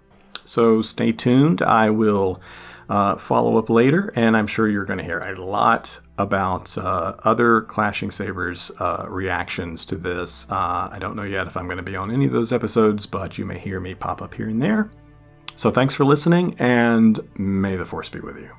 So 0.50 0.82
stay 0.82 1.12
tuned. 1.12 1.62
I 1.62 1.90
will 1.90 2.40
uh, 2.88 3.14
follow 3.14 3.56
up 3.56 3.70
later, 3.70 4.12
and 4.16 4.36
I'm 4.36 4.48
sure 4.48 4.66
you're 4.66 4.84
going 4.84 4.98
to 4.98 5.04
hear 5.04 5.20
a 5.20 5.40
lot 5.40 6.00
about 6.18 6.76
uh, 6.76 7.14
other 7.22 7.60
Clashing 7.60 8.10
Sabers 8.10 8.72
uh, 8.80 9.06
reactions 9.08 9.84
to 9.84 9.94
this. 9.94 10.46
Uh, 10.50 10.88
I 10.90 10.98
don't 10.98 11.14
know 11.14 11.22
yet 11.22 11.46
if 11.46 11.56
I'm 11.56 11.66
going 11.66 11.76
to 11.76 11.84
be 11.84 11.94
on 11.94 12.10
any 12.10 12.26
of 12.26 12.32
those 12.32 12.52
episodes, 12.52 13.06
but 13.06 13.38
you 13.38 13.46
may 13.46 13.60
hear 13.60 13.78
me 13.78 13.94
pop 13.94 14.22
up 14.22 14.34
here 14.34 14.48
and 14.48 14.60
there. 14.60 14.90
So 15.54 15.70
thanks 15.70 15.94
for 15.94 16.04
listening, 16.04 16.56
and 16.58 17.20
may 17.38 17.76
the 17.76 17.86
Force 17.86 18.08
be 18.08 18.18
with 18.18 18.40
you. 18.40 18.50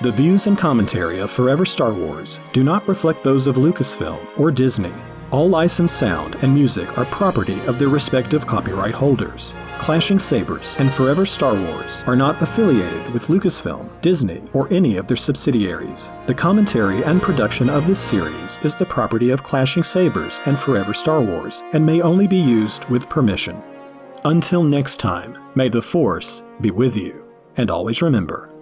The 0.00 0.10
views 0.10 0.46
and 0.46 0.56
commentary 0.56 1.18
of 1.18 1.30
Forever 1.30 1.66
Star 1.66 1.92
Wars 1.92 2.40
do 2.54 2.64
not 2.64 2.88
reflect 2.88 3.22
those 3.22 3.46
of 3.46 3.56
Lucasfilm 3.56 4.40
or 4.40 4.50
Disney 4.50 4.94
All 5.30 5.48
licensed 5.48 5.98
sound 5.98 6.36
and 6.42 6.54
music 6.54 6.96
are 6.96 7.04
property 7.06 7.58
of 7.66 7.78
their 7.78 7.88
respective 7.88 8.46
copyright 8.46 8.94
holders. 8.94 9.52
Clashing 9.78 10.18
Sabers 10.18 10.76
and 10.78 10.92
Forever 10.92 11.26
Star 11.26 11.54
Wars 11.54 12.04
are 12.06 12.14
not 12.14 12.40
affiliated 12.40 13.12
with 13.12 13.26
Lucasfilm, 13.26 13.88
Disney, 14.00 14.42
or 14.52 14.72
any 14.72 14.96
of 14.96 15.06
their 15.06 15.16
subsidiaries. 15.16 16.12
The 16.26 16.34
commentary 16.34 17.02
and 17.04 17.20
production 17.20 17.68
of 17.68 17.86
this 17.86 17.98
series 17.98 18.60
is 18.62 18.74
the 18.74 18.86
property 18.86 19.30
of 19.30 19.42
Clashing 19.42 19.82
Sabers 19.82 20.40
and 20.46 20.58
Forever 20.58 20.94
Star 20.94 21.20
Wars 21.20 21.62
and 21.72 21.84
may 21.84 22.00
only 22.00 22.26
be 22.26 22.40
used 22.40 22.84
with 22.86 23.08
permission. 23.08 23.60
Until 24.24 24.62
next 24.62 24.98
time, 24.98 25.36
may 25.54 25.68
the 25.68 25.82
Force 25.82 26.44
be 26.60 26.70
with 26.70 26.96
you. 26.96 27.28
And 27.56 27.70
always 27.70 28.02
remember 28.02 28.53